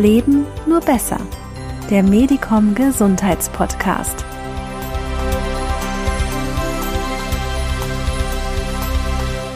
Leben 0.00 0.46
nur 0.66 0.80
besser. 0.80 1.20
Der 1.90 2.02
Medicom 2.02 2.74
Gesundheitspodcast. 2.74 4.24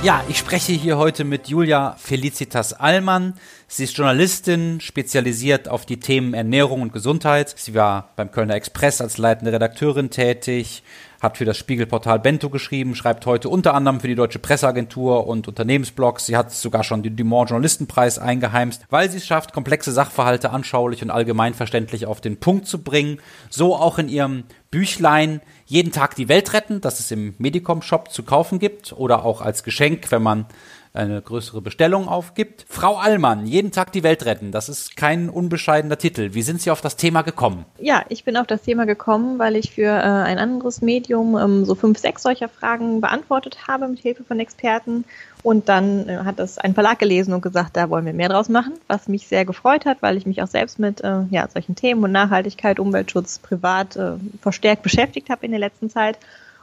Ja, 0.02 0.22
ich 0.28 0.36
spreche 0.36 0.72
hier 0.72 0.98
heute 0.98 1.24
mit 1.24 1.48
Julia 1.48 1.96
Felicitas 1.98 2.74
Allmann. 2.74 3.38
Sie 3.68 3.84
ist 3.84 3.96
Journalistin, 3.96 4.82
spezialisiert 4.82 5.66
auf 5.66 5.86
die 5.86 5.98
Themen 5.98 6.34
Ernährung 6.34 6.82
und 6.82 6.92
Gesundheit. 6.92 7.54
Sie 7.56 7.74
war 7.74 8.11
beim 8.14 8.30
Kölner 8.30 8.54
Express 8.54 9.00
als 9.00 9.16
leitende 9.16 9.50
Redakteurin 9.50 10.11
tätig, 10.11 10.82
hat 11.24 11.38
für 11.38 11.45
das 11.45 11.59
Spiegelportal 11.59 12.20
Bento 12.20 12.51
geschrieben, 12.51 12.95
schreibt 12.95 13.27
heute 13.27 13.48
unter 13.48 13.74
anderem 13.74 13.98
für 13.98 14.06
die 14.06 14.14
Deutsche 14.14 14.38
Presseagentur 14.38 15.27
und 15.27 15.48
Unternehmensblogs. 15.48 16.27
Sie 16.27 16.37
hat 16.37 16.52
sogar 16.52 16.84
schon 16.84 17.02
den 17.02 17.16
Dumont 17.16 17.50
Journalistenpreis 17.50 18.20
eingeheimst, 18.20 18.87
weil 18.91 19.10
sie 19.10 19.19
es 19.19 19.27
schafft, 19.27 19.52
komplexe 19.52 19.91
Sachverhalte 19.91 20.50
anschaulich 20.50 21.02
und 21.02 21.10
allgemeinverständlich 21.10 22.06
auf 22.06 22.20
den 22.20 22.38
Punkt 22.38 22.69
zu 22.69 22.84
bringen. 22.84 23.19
So 23.50 23.74
auch 23.74 23.98
in 23.98 24.09
ihrem 24.09 24.45
Büchlein 24.70 25.41
jeden 25.66 25.92
Tag 25.92 26.14
die 26.14 26.28
Welt 26.28 26.52
retten, 26.52 26.80
das 26.80 27.00
es 27.00 27.10
im 27.10 27.34
Medicom-Shop 27.38 28.12
zu 28.12 28.22
kaufen 28.22 28.59
gibt 28.59 28.92
oder 28.92 29.25
auch 29.25 29.41
als 29.41 29.64
Geschenk, 29.64 30.11
wenn 30.11 30.22
man 30.22 30.47
eine 30.95 31.21
größere 31.21 31.61
Bestellung 31.61 32.07
aufgibt. 32.07 32.65
Frau 32.69 32.97
Allmann, 32.97 33.47
jeden 33.47 33.73
Tag 33.73 33.91
die 33.93 34.05
Welt 34.05 34.25
retten, 34.25 34.53
das 34.53 34.69
ist 34.69 34.97
kein 34.97 35.29
unbescheidener 35.29 35.98
Titel. 35.98 36.34
Wie 36.34 36.43
sind 36.43 36.61
Sie 36.61 36.70
auf 36.70 36.80
das 36.80 36.97
Thema 36.97 37.23
gekommen? 37.23 37.65
Ja, 37.80 38.05
ich 38.09 38.23
bin 38.23 38.37
auf 38.37 38.47
das 38.47 38.62
Thema 38.62 38.87
gekommen, 38.87 39.41
weil 39.41 39.57
ich 39.57 39.73
für 39.73 39.89
äh, 39.89 40.03
ein 40.03 40.39
anderes 40.39 40.83
Medium 40.83 41.37
ähm, 41.37 41.65
so 41.65 41.75
fünf, 41.75 41.98
sechs 41.98 42.23
solcher 42.23 42.48
Fragen 42.48 43.01
beantwortet 43.01 43.67
habe 43.67 43.89
mit 43.89 43.98
Hilfe 43.98 44.23
von 44.23 44.39
Experten. 44.39 45.05
Und 45.42 45.69
dann 45.69 46.09
äh, 46.09 46.19
hat 46.19 46.39
das 46.39 46.59
ein 46.59 46.75
Verlag 46.75 47.01
gelesen 47.01 47.34
und 47.34 47.42
gesagt, 47.42 47.77
da 47.77 47.91
wollen 47.91 48.06
wir 48.06 48.14
mehr 48.14 48.29
draus 48.29 48.48
machen, 48.48 48.75
was 48.86 49.08
mich 49.08 49.27
sehr 49.27 49.45
gefreut 49.45 49.86
hat, 49.86 50.01
weil 50.01 50.17
ich 50.17 50.27
mich 50.27 50.42
auch 50.42 50.47
selbst 50.47 50.79
mit 50.79 51.03
äh, 51.03 51.23
ja, 51.31 51.48
solchen 51.53 51.75
Themen 51.75 52.05
und 52.05 52.12
Nachhaltigkeit, 52.12 52.79
Umweltschutz 52.79 53.41
privat 53.41 53.97
äh, 53.97 54.12
verstärkt 54.41 54.84
beschäftigt 54.84 55.29
habe 55.29 55.45
in 55.45 55.51
der 55.51 55.61
letzten 55.61 55.91
Zeit. 55.91 56.19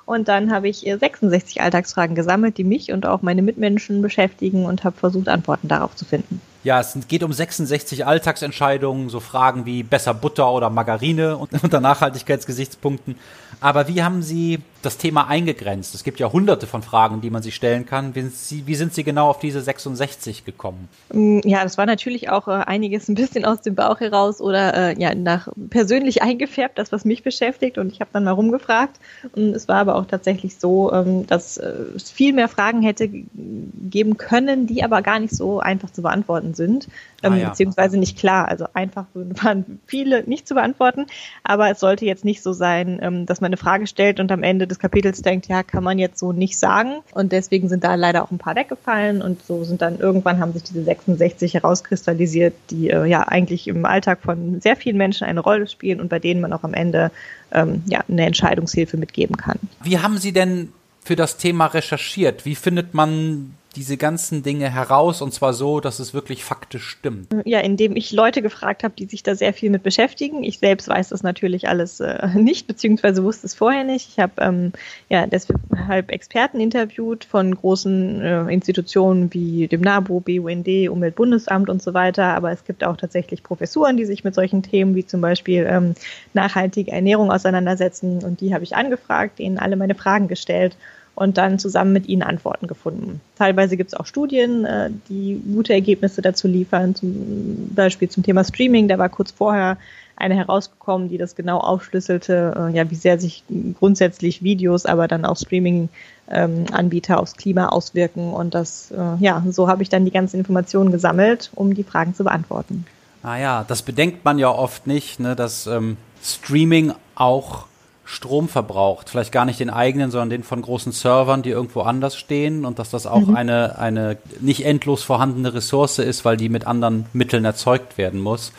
Und 0.06 0.28
dann 0.28 0.52
habe 0.52 0.68
ich 0.68 0.80
66 0.80 1.62
Alltagsfragen 1.62 2.16
gesammelt, 2.16 2.58
die 2.58 2.64
mich 2.64 2.92
und 2.92 3.06
auch 3.06 3.22
meine 3.22 3.42
Mitmenschen 3.42 4.02
beschäftigen 4.02 4.66
und 4.66 4.84
habe 4.84 4.98
versucht, 4.98 5.30
Antworten 5.30 5.68
darauf 5.68 5.96
zu 5.96 6.06
finden. 6.06 6.42
Ja, 6.64 6.80
es 6.80 6.96
geht 7.08 7.24
um 7.24 7.34
66 7.34 8.06
Alltagsentscheidungen, 8.06 9.10
so 9.10 9.20
Fragen 9.20 9.66
wie 9.66 9.82
besser 9.82 10.14
Butter 10.14 10.52
oder 10.52 10.70
Margarine 10.70 11.38
unter 11.64 11.80
Nachhaltigkeitsgesichtspunkten. 11.80 13.16
Aber 13.60 13.88
wie 13.88 14.02
haben 14.02 14.24
Sie 14.24 14.60
das 14.82 14.98
Thema 14.98 15.28
eingegrenzt? 15.28 15.94
Es 15.94 16.04
gibt 16.04 16.20
ja 16.20 16.32
hunderte 16.32 16.66
von 16.66 16.82
Fragen, 16.82 17.22
die 17.22 17.30
man 17.30 17.44
sich 17.44 17.54
stellen 17.54 17.86
kann. 17.86 18.16
Wie 18.16 18.22
sind 18.22 18.34
Sie, 18.34 18.66
wie 18.66 18.74
sind 18.74 18.94
Sie 18.94 19.04
genau 19.04 19.30
auf 19.30 19.38
diese 19.38 19.62
66 19.62 20.46
gekommen? 20.46 20.90
Mm, 21.14 21.40
ja, 21.44 21.62
das 21.62 21.78
war 21.78 21.86
natürlich 21.86 22.30
auch 22.30 22.48
äh, 22.48 22.52
einiges 22.52 23.08
ein 23.08 23.14
bisschen 23.14 23.46
aus 23.46 23.62
dem 23.62 23.76
Bauch 23.76 24.00
heraus 24.00 24.42
oder 24.42 24.74
äh, 24.74 25.00
ja, 25.00 25.14
nach 25.14 25.50
persönlich 25.70 26.22
eingefärbt, 26.24 26.80
das, 26.80 26.92
was 26.92 27.06
mich 27.06 27.22
beschäftigt. 27.22 27.78
Und 27.78 27.92
ich 27.92 28.02
habe 28.02 28.10
dann 28.14 28.24
mal 28.24 28.32
rumgefragt. 28.32 29.00
Und 29.36 29.54
es 29.56 29.68
war 29.68 29.78
aber 29.78 29.96
auch 29.96 30.06
tatsächlich 30.06 30.58
so, 30.58 30.92
ähm, 30.92 31.28
dass 31.28 31.58
äh, 31.58 31.72
es 31.96 32.10
viel 32.10 32.34
mehr 32.34 32.48
Fragen 32.48 32.82
hätte 32.82 33.08
geben 33.08 34.18
können, 34.18 34.66
die 34.66 34.84
aber 34.84 35.04
gar 35.04 35.20
nicht 35.20 35.36
so 35.36 35.60
einfach 35.60 35.92
zu 35.92 36.02
beantworten 36.02 36.51
sind 36.54 36.88
ähm, 37.24 37.34
ah, 37.34 37.38
ja. 37.38 37.50
beziehungsweise 37.50 37.98
nicht 37.98 38.18
klar. 38.18 38.48
Also 38.48 38.66
einfach 38.74 39.06
waren 39.14 39.80
viele 39.86 40.24
nicht 40.28 40.48
zu 40.48 40.56
beantworten, 40.56 41.08
aber 41.44 41.70
es 41.70 41.80
sollte 41.80 42.06
jetzt 42.06 42.26
nicht 42.26 42.42
so 42.42 42.54
sein, 42.54 43.00
ähm, 43.02 43.26
dass 43.26 43.42
man 43.42 43.50
eine 43.50 43.58
Frage 43.58 43.88
stellt 43.88 44.20
und 44.20 44.32
am 44.32 44.44
Ende 44.44 44.68
des 44.68 44.80
Kapitels 44.80 45.22
denkt, 45.22 45.48
ja, 45.48 45.64
kann 45.64 45.84
man 45.84 46.00
jetzt 46.00 46.20
so 46.20 46.32
nicht 46.32 46.58
sagen. 46.58 47.02
Und 47.14 47.32
deswegen 47.32 47.70
sind 47.70 47.84
da 47.84 47.96
leider 47.96 48.24
auch 48.24 48.32
ein 48.32 48.38
paar 48.38 48.56
weggefallen 48.56 49.22
und 49.22 49.44
so 49.46 49.64
sind 49.64 49.82
dann 49.82 50.00
irgendwann 50.00 50.40
haben 50.40 50.54
sich 50.54 50.64
diese 50.64 50.84
66 50.84 51.54
herauskristallisiert, 51.54 52.54
die 52.70 52.90
äh, 52.90 53.06
ja 53.06 53.24
eigentlich 53.28 53.68
im 53.68 53.86
Alltag 53.86 54.20
von 54.22 54.62
sehr 54.62 54.76
vielen 54.76 54.98
Menschen 54.98 55.26
eine 55.26 55.40
Rolle 55.40 55.68
spielen 55.68 56.00
und 56.00 56.10
bei 56.10 56.20
denen 56.20 56.42
man 56.42 56.54
auch 56.54 56.64
am 56.64 56.74
Ende 56.74 57.12
ähm, 57.52 57.84
ja, 57.88 58.04
eine 58.08 58.26
Entscheidungshilfe 58.26 58.98
mitgeben 58.98 59.38
kann. 59.38 59.60
Wie 59.84 60.00
haben 60.00 60.18
Sie 60.18 60.32
denn 60.32 60.72
für 61.04 61.16
das 61.16 61.38
Thema 61.38 61.68
recherchiert? 61.68 62.46
Wie 62.46 62.56
findet 62.56 62.94
man 62.94 63.56
diese 63.76 63.98
ganzen 63.98 64.44
Dinge 64.44 64.74
heraus 64.74 65.22
und 65.22 65.34
zwar 65.34 65.54
so, 65.54 65.80
dass 65.80 66.00
es 66.00 66.14
wirklich 66.14 66.44
faktisch 66.44 66.88
stimmt? 66.88 67.34
Ja, 67.46 67.60
indem 67.60 67.96
ich 67.96 68.12
Leute 68.12 68.42
gefragt 68.42 68.84
habe, 68.84 68.94
die 68.98 69.06
sich 69.06 69.24
da 69.24 69.36
sehr 69.36 69.54
viel 69.54 69.70
mit 69.70 69.84
beschäftigen. 69.84 70.44
Ich 70.44 70.60
selbst 70.60 70.90
weiß 70.90 71.10
das 71.10 71.24
natürlich 71.24 71.70
alles 71.70 72.00
äh, 72.00 72.28
nicht, 72.36 72.68
beziehungsweise 72.68 73.24
wusste 73.24 73.48
es 73.48 73.54
vorher 73.54 73.84
nicht. 73.84 74.10
Ich 74.10 74.20
habe 74.20 74.34
ähm, 74.40 74.74
ja 75.10 75.26
deshalb 75.26 76.12
Experten 76.12 76.60
interviewt 76.60 77.24
von 77.24 77.56
großen 77.56 78.22
äh, 78.22 78.54
Institutionen 78.54 79.34
wie 79.34 79.68
dem 79.68 79.82
NABU, 79.82 80.20
BUND, 80.20 80.68
Umweltbundesamt 80.90 81.70
und 81.70 81.82
so 81.82 81.94
weiter. 81.94 82.26
Aber 82.36 82.52
es 82.52 82.66
gibt 82.66 82.84
auch 82.84 82.98
tatsächlich 82.98 83.44
Professuren, 83.44 83.96
die 83.96 84.06
sich 84.06 84.24
mit 84.24 84.36
solchen 84.36 84.64
Themen 84.64 84.96
wie 84.96 85.06
zum 85.06 85.22
Beispiel 85.22 85.66
ähm, 85.70 85.96
nachhaltige 86.34 86.92
Ernährung 86.92 87.32
auseinandersetzen. 87.32 88.24
Und 88.24 88.42
die 88.42 88.54
habe 88.54 88.64
ich 88.64 88.76
angefragt, 88.76 89.40
denen 89.40 89.58
alle 89.58 89.78
meine 89.78 89.96
Fragen 89.96 90.28
gestellt 90.28 90.76
und 91.16 91.38
dann 91.38 91.60
zusammen 91.60 91.94
mit 91.94 92.08
ihnen 92.08 92.24
Antworten 92.24 92.68
gefunden. 92.68 93.22
Teilweise 93.38 93.78
gibt 93.78 93.94
es 93.94 94.00
auch 94.00 94.06
Studien, 94.06 94.66
äh, 94.66 94.90
die 95.10 95.42
gute 95.54 95.74
Ergebnisse 95.74 96.22
dazu 96.22 96.48
liefern, 96.48 96.96
zum 96.96 97.70
Beispiel 97.76 98.10
zum 98.10 98.24
Thema 98.24 98.44
Streaming. 98.44 98.88
Da 98.88 98.98
war 98.98 99.10
kurz 99.10 99.32
vorher 99.32 99.78
eine 100.16 100.36
herausgekommen, 100.36 101.10
die 101.10 101.18
das 101.18 101.36
genau 101.36 101.58
aufschlüsselte, 101.58 102.70
äh, 102.70 102.76
ja, 102.76 102.90
wie 102.90 102.96
sehr 102.96 103.20
sich 103.20 103.44
grundsätzlich 103.80 104.44
Videos, 104.44 104.86
aber 104.86 105.08
dann 105.08 105.26
auch 105.26 105.38
Streaming-Anbieter 105.38 107.14
ähm, 107.14 107.20
aufs 107.20 107.36
Klima 107.36 107.70
auswirken. 107.70 108.32
Und 108.32 108.54
das, 108.54 108.92
äh, 108.92 109.16
ja, 109.20 109.44
so 109.50 109.68
habe 109.68 109.84
ich 109.84 109.90
dann 109.90 110.06
die 110.06 110.12
ganzen 110.12 110.38
Informationen 110.38 110.92
gesammelt, 110.92 111.52
um 111.56 111.74
die 111.74 111.84
Fragen 111.84 112.14
zu 112.14 112.24
beantworten. 112.24 112.86
Ah 113.24 113.38
ja, 113.38 113.66
das 113.68 113.82
bedenkt 113.82 114.24
man 114.26 114.40
ja 114.40 114.50
oft 114.50 114.88
nicht, 114.88 115.20
ne, 115.20 115.36
dass 115.36 115.68
ähm, 115.68 115.98
Streaming 116.24 116.94
auch 117.16 117.66
Strom 118.12 118.50
verbraucht. 118.50 119.10
Vielleicht 119.10 119.32
gar 119.32 119.46
nicht 119.46 119.62
den 119.62 119.70
eigenen, 119.70 120.12
sondern 120.12 120.30
den 120.30 120.44
von 120.44 120.62
großen 120.62 120.92
Servern, 120.92 121.44
die 121.44 121.50
irgendwo 121.50 121.80
anders 121.80 122.18
stehen 122.18 122.66
und 122.66 122.78
dass 122.78 122.90
das 122.90 123.08
auch 123.08 123.28
mhm. 123.28 123.36
eine, 123.38 123.80
eine 123.80 124.18
nicht 124.42 124.66
endlos 124.66 125.02
vorhandene 125.02 125.54
Ressource 125.54 125.98
ist, 126.00 126.26
weil 126.26 126.36
die 126.36 126.50
mit 126.50 126.68
anderen 126.68 127.06
Mitteln 127.14 127.46
erzeugt 127.46 127.98
werden 127.98 128.20
muss. 128.20 128.52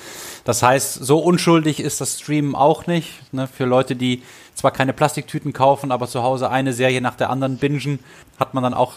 Das 0.45 0.63
heißt, 0.63 0.95
so 0.95 1.19
unschuldig 1.19 1.81
ist 1.81 2.01
das 2.01 2.21
Streamen 2.21 2.55
auch 2.55 2.87
nicht. 2.87 3.33
Ne? 3.33 3.47
Für 3.47 3.65
Leute, 3.65 3.97
die 3.97 4.23
zwar 4.55 4.71
keine 4.71 4.93
Plastiktüten 4.93 5.53
kaufen, 5.53 5.93
aber 5.93 6.09
zu 6.09 6.23
Hause 6.23 6.51
eine 6.51 6.73
Serie 6.73 7.01
nach 7.01 7.17
der 7.17 7.31
anderen 7.31 7.57
bingen, 7.57 8.01
hat 8.39 8.55
man 8.55 8.63
dann 8.63 8.75
auch 8.75 8.95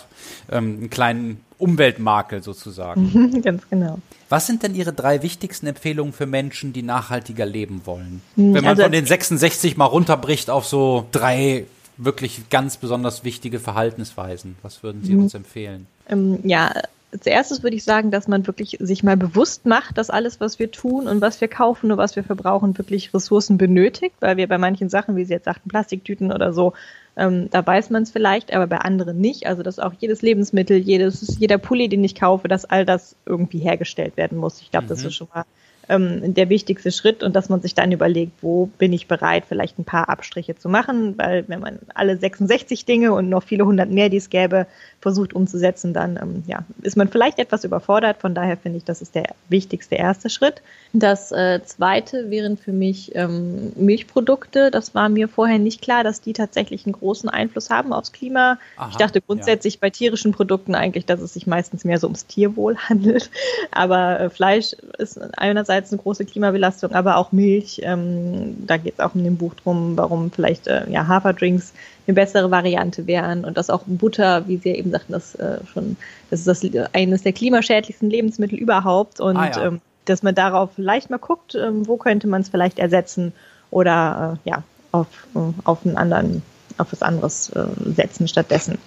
ähm, 0.52 0.78
einen 0.80 0.90
kleinen 0.90 1.40
Umweltmakel 1.58 2.44
sozusagen. 2.44 3.42
Ganz 3.44 3.70
genau. 3.70 4.00
Was 4.30 4.48
sind 4.48 4.64
denn 4.64 4.76
Ihre 4.76 4.92
drei 4.92 5.22
wichtigsten 5.22 5.68
Empfehlungen 5.68 6.14
für 6.14 6.26
Menschen, 6.26 6.74
die 6.74 6.82
nachhaltiger 6.82 7.46
leben 7.46 7.82
wollen? 7.86 8.22
Hm, 8.36 8.54
Wenn 8.54 8.64
man 8.64 8.72
also, 8.72 8.84
von 8.84 8.92
den 8.92 9.06
66 9.06 9.78
mal 9.78 9.86
runterbricht 9.86 10.50
auf 10.50 10.66
so 10.66 11.06
drei 11.12 11.66
wirklich 11.98 12.50
ganz 12.50 12.78
besonders 12.78 13.24
wichtige 13.24 13.60
Verhaltensweisen, 13.60 14.58
was 14.62 14.84
würden 14.84 15.04
Sie 15.04 15.14
hm. 15.14 15.24
uns 15.24 15.34
empfehlen? 15.34 15.88
Ähm, 16.10 16.40
ja, 16.44 16.74
zuerst 17.20 17.64
würde 17.64 17.76
ich 17.76 17.84
sagen, 17.84 18.12
dass 18.12 18.28
man 18.28 18.46
wirklich 18.48 18.78
sich 18.80 19.04
mal 19.04 19.18
bewusst 19.18 19.66
macht, 19.66 19.98
dass 19.98 20.10
alles, 20.10 20.40
was 20.40 20.60
wir 20.60 20.72
tun 20.72 21.08
und 21.08 21.22
was 21.22 21.42
wir 21.42 21.48
kaufen 21.48 21.92
und 21.92 21.98
was 21.98 22.16
wir 22.16 22.24
verbrauchen, 22.24 22.78
wirklich 22.78 23.14
Ressourcen 23.14 23.58
benötigt, 23.58 24.16
weil 24.20 24.38
wir 24.38 24.48
bei 24.48 24.58
manchen 24.58 24.90
Sachen, 24.90 25.16
wie 25.16 25.26
Sie 25.26 25.34
jetzt 25.34 25.46
sagten, 25.46 25.70
Plastiktüten 25.70 26.32
oder 26.32 26.54
so, 26.54 26.74
ähm, 27.18 27.50
da 27.50 27.66
weiß 27.66 27.90
man 27.90 28.04
es 28.04 28.12
vielleicht, 28.12 28.54
aber 28.54 28.68
bei 28.68 28.78
anderen 28.78 29.20
nicht. 29.20 29.48
Also 29.48 29.64
dass 29.64 29.80
auch 29.80 29.94
jedes 30.00 30.22
Lebensmittel, 30.22 30.78
jedes, 30.78 31.38
jeder 31.40 31.58
Pulli, 31.58 31.90
den 31.90 32.04
ich 32.04 32.16
kaufe, 32.16 32.48
dass 32.48 32.66
all 32.66 32.86
das 32.86 33.16
irgendwie 33.26 33.60
hergestellt 33.60 34.18
werden 34.18 34.38
muss. 34.38 34.62
Ich 34.62 34.72
glaube, 34.72 34.86
mhm. 34.86 34.90
das 34.90 35.04
ist 35.04 35.16
schon 35.16 35.28
mal 35.34 35.46
ähm, 35.90 36.34
der 36.34 36.50
wichtigste 36.50 36.92
Schritt 36.92 37.24
und 37.24 37.36
dass 37.36 37.50
man 37.50 37.62
sich 37.62 37.76
dann 37.76 37.92
überlegt, 37.92 38.34
wo 38.42 38.68
bin 38.78 38.94
ich 38.94 39.08
bereit, 39.08 39.44
vielleicht 39.48 39.80
ein 39.80 39.86
paar 39.86 40.10
Abstriche 40.10 40.56
zu 40.56 40.70
machen, 40.70 41.18
weil 41.18 41.46
wenn 41.48 41.60
man 41.60 41.80
alle 41.94 42.18
66 42.18 42.86
Dinge 42.86 43.14
und 43.14 43.30
noch 43.30 43.44
viele 43.44 43.66
hundert 43.66 43.90
mehr, 43.90 44.10
die 44.10 44.18
es 44.18 44.30
gäbe, 44.30 44.68
versucht 45.06 45.34
umzusetzen, 45.34 45.94
dann 45.94 46.18
ähm, 46.20 46.44
ja, 46.48 46.64
ist 46.82 46.98
man 46.98 47.08
vielleicht 47.08 47.38
etwas 47.38 47.64
überfordert. 47.64 48.18
Von 48.18 48.34
daher 48.34 48.58
finde 48.58 48.80
ich, 48.80 48.86
das 48.86 49.04
ist 49.04 49.14
der 49.14 49.36
wichtigste 49.50 49.94
erste 49.94 50.32
Schritt. 50.32 50.64
Das 50.94 51.32
äh, 51.32 51.62
zweite 51.64 52.32
wären 52.32 52.58
für 52.58 52.72
mich 52.72 53.14
ähm, 53.14 53.72
Milchprodukte. 53.76 54.72
Das 54.72 54.96
war 54.96 55.10
mir 55.10 55.28
vorher 55.28 55.60
nicht 55.60 55.84
klar, 55.84 56.04
dass 56.04 56.22
die 56.22 56.34
tatsächlich 56.34 56.86
einen 56.88 56.94
großen 56.94 57.30
Einfluss 57.30 57.70
haben 57.70 57.94
aufs 57.94 58.14
Klima. 58.14 58.58
Aha, 58.78 58.90
ich 58.90 58.96
dachte 58.96 59.22
grundsätzlich 59.22 59.76
ja. 59.76 59.80
bei 59.82 59.90
tierischen 59.92 60.32
Produkten 60.32 60.74
eigentlich, 60.74 61.06
dass 61.06 61.22
es 61.22 61.34
sich 61.34 61.46
meistens 61.46 61.84
mehr 61.84 62.00
so 62.00 62.08
ums 62.08 62.26
Tierwohl 62.26 62.76
handelt. 62.90 63.30
Aber 63.72 64.20
äh, 64.20 64.30
Fleisch 64.32 64.74
ist 64.98 65.20
einerseits 65.38 65.75
eine 65.76 66.02
große 66.02 66.26
Klimabelastung, 66.26 66.92
aber 66.92 67.18
auch 67.18 67.32
Milch. 67.32 67.82
Ähm, 67.84 68.66
da 68.66 68.78
geht 68.78 68.94
es 68.94 69.00
auch 69.00 69.16
in 69.16 69.24
dem 69.24 69.38
Buch 69.38 69.54
drum, 69.56 69.98
warum 69.98 70.32
vielleicht 70.32 70.68
äh, 70.68 70.90
ja, 70.90 71.08
Haferdrinks 71.08 71.74
eine 72.08 72.16
bessere 72.16 72.52
Variante 72.52 73.08
wären 73.08 73.46
und 73.46 73.58
dass 73.58 73.70
auch 73.70 73.84
Butter, 73.86 74.48
wie 74.48 74.58
Sie 74.58 74.70
ja 74.70 74.76
eben 74.76 74.92
sagten, 74.92 75.14
das 75.14 75.36
äh, 75.36 75.60
schon, 75.72 75.98
das 76.30 76.46
ist 76.46 76.64
das 76.64 76.88
eines 76.94 77.24
der 77.24 77.34
klimaschädlichsten 77.34 78.10
Lebensmittel 78.10 78.58
überhaupt 78.58 79.20
und 79.20 79.38
ah, 79.38 79.50
ja. 79.50 79.66
ähm, 79.66 79.82
dass 80.06 80.24
man 80.24 80.36
darauf 80.36 80.72
vielleicht 80.76 81.10
mal 81.10 81.18
guckt, 81.18 81.56
ähm, 81.56 81.88
wo 81.88 81.98
könnte 81.98 82.28
man 82.28 82.42
es 82.42 82.50
vielleicht 82.50 82.80
ersetzen 82.80 83.34
oder 83.72 84.38
äh, 84.46 84.50
ja 84.50 84.64
auf, 84.92 85.08
äh, 85.36 85.40
auf 85.64 85.86
einen 85.86 85.98
anderen, 85.98 86.42
auf 86.78 86.92
was 86.92 87.02
anderes 87.02 87.50
äh, 87.50 87.66
setzen 87.86 88.28
stattdessen. 88.28 88.78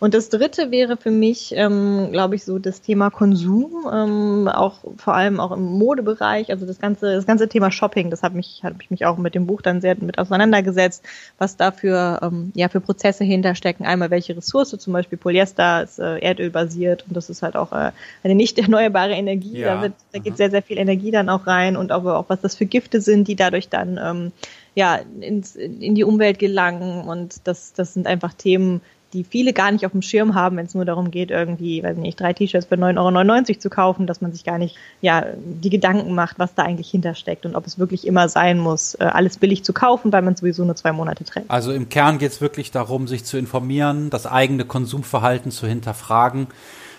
Und 0.00 0.14
das 0.14 0.28
dritte 0.28 0.70
wäre 0.70 0.96
für 0.96 1.10
mich, 1.10 1.52
ähm, 1.56 2.10
glaube 2.12 2.36
ich, 2.36 2.44
so 2.44 2.58
das 2.58 2.80
Thema 2.80 3.10
Konsum, 3.10 3.86
ähm, 3.92 4.48
auch 4.48 4.76
vor 4.96 5.14
allem 5.14 5.40
auch 5.40 5.50
im 5.50 5.62
Modebereich, 5.62 6.50
also 6.50 6.66
das 6.66 6.78
ganze, 6.78 7.14
das 7.14 7.26
ganze 7.26 7.48
Thema 7.48 7.72
Shopping, 7.72 8.10
das 8.10 8.22
habe 8.22 8.36
mich, 8.36 8.60
habe 8.62 8.76
ich 8.80 8.90
mich 8.90 9.06
auch 9.06 9.18
mit 9.18 9.34
dem 9.34 9.46
Buch 9.46 9.60
dann 9.60 9.80
sehr 9.80 9.96
mit 9.98 10.18
auseinandergesetzt, 10.18 11.04
was 11.38 11.56
da 11.56 11.72
für, 11.72 12.20
ähm, 12.22 12.52
ja, 12.54 12.68
für 12.68 12.80
Prozesse 12.80 13.24
hinterstecken. 13.24 13.86
Einmal 13.86 14.10
welche 14.10 14.36
Ressource, 14.36 14.70
zum 14.78 14.92
Beispiel 14.92 15.18
Polyester 15.18 15.82
ist 15.82 15.98
äh, 15.98 16.18
erdölbasiert 16.18 17.04
und 17.08 17.16
das 17.16 17.28
ist 17.28 17.42
halt 17.42 17.56
auch 17.56 17.72
äh, 17.72 17.90
eine 18.22 18.34
nicht 18.34 18.58
erneuerbare 18.58 19.12
Energie. 19.12 19.58
Ja. 19.58 19.76
Da, 19.76 19.82
wird, 19.82 19.92
da 20.12 20.18
geht 20.20 20.36
sehr, 20.36 20.50
sehr 20.50 20.62
viel 20.62 20.78
Energie 20.78 21.10
dann 21.10 21.28
auch 21.28 21.46
rein 21.46 21.76
und 21.76 21.90
auch, 21.90 22.04
auch 22.04 22.26
was 22.28 22.40
das 22.40 22.54
für 22.54 22.66
Gifte 22.66 23.00
sind, 23.00 23.26
die 23.26 23.36
dadurch 23.36 23.68
dann 23.68 23.98
ähm, 24.02 24.32
ja, 24.78 25.00
ins, 25.20 25.56
in 25.56 25.96
die 25.96 26.04
Umwelt 26.04 26.38
gelangen. 26.38 27.08
Und 27.08 27.48
das, 27.48 27.72
das 27.72 27.94
sind 27.94 28.06
einfach 28.06 28.32
Themen, 28.32 28.80
die 29.12 29.24
viele 29.24 29.52
gar 29.52 29.70
nicht 29.70 29.86
auf 29.86 29.92
dem 29.92 30.02
Schirm 30.02 30.34
haben, 30.34 30.56
wenn 30.56 30.66
es 30.66 30.74
nur 30.74 30.84
darum 30.84 31.10
geht, 31.10 31.30
irgendwie, 31.30 31.82
weiß 31.82 31.96
nicht, 31.96 32.20
drei 32.20 32.34
T-Shirts 32.34 32.66
für 32.66 32.74
9,99 32.74 33.48
Euro 33.48 33.58
zu 33.58 33.70
kaufen, 33.70 34.06
dass 34.06 34.20
man 34.20 34.32
sich 34.32 34.44
gar 34.44 34.58
nicht 34.58 34.76
ja, 35.00 35.24
die 35.34 35.70
Gedanken 35.70 36.14
macht, 36.14 36.38
was 36.38 36.54
da 36.54 36.64
eigentlich 36.64 36.90
hintersteckt 36.90 37.46
und 37.46 37.56
ob 37.56 37.66
es 37.66 37.78
wirklich 37.78 38.06
immer 38.06 38.28
sein 38.28 38.58
muss, 38.58 38.94
äh, 38.96 39.04
alles 39.04 39.38
billig 39.38 39.64
zu 39.64 39.72
kaufen, 39.72 40.12
weil 40.12 40.22
man 40.22 40.36
sowieso 40.36 40.64
nur 40.64 40.76
zwei 40.76 40.92
Monate 40.92 41.24
trägt. 41.24 41.50
Also 41.50 41.72
im 41.72 41.88
Kern 41.88 42.18
geht 42.18 42.32
es 42.32 42.40
wirklich 42.42 42.70
darum, 42.70 43.08
sich 43.08 43.24
zu 43.24 43.38
informieren, 43.38 44.10
das 44.10 44.26
eigene 44.26 44.66
Konsumverhalten 44.66 45.50
zu 45.50 45.66
hinterfragen, 45.66 46.48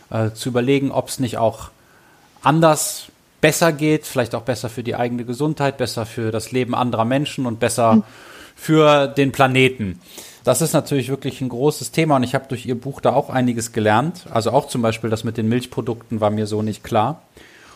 äh, 0.10 0.32
zu 0.32 0.50
überlegen, 0.50 0.92
ob 0.92 1.10
es 1.10 1.20
nicht 1.20 1.38
auch 1.38 1.70
anders 2.42 3.08
besser 3.40 3.72
geht, 3.72 4.06
vielleicht 4.06 4.34
auch 4.34 4.42
besser 4.42 4.70
für 4.70 4.84
die 4.84 4.96
eigene 4.96 5.26
Gesundheit, 5.26 5.78
besser 5.78 6.06
für 6.06 6.32
das 6.32 6.52
Leben 6.52 6.74
anderer 6.74 7.06
Menschen 7.06 7.46
und 7.46 7.60
besser 7.60 7.98
mhm. 7.98 8.04
Für 8.60 9.08
den 9.08 9.32
Planeten. 9.32 10.00
Das 10.44 10.62
ist 10.62 10.74
natürlich 10.74 11.10
wirklich 11.10 11.42
ein 11.42 11.50
großes 11.50 11.92
Thema 11.92 12.18
und 12.18 12.24
ich 12.24 12.36
habe 12.36 12.48
durch 12.50 12.66
Ihr 12.66 12.80
Buch 12.80 13.02
da 13.02 13.14
auch 13.14 13.30
einiges 13.30 13.72
gelernt. 13.72 14.26
Also 14.32 14.52
auch 14.52 14.68
zum 14.68 14.82
Beispiel 14.82 15.10
das 15.10 15.24
mit 15.24 15.38
den 15.38 15.48
Milchprodukten 15.48 16.20
war 16.20 16.30
mir 16.30 16.46
so 16.46 16.62
nicht 16.62 16.84
klar. 16.84 17.22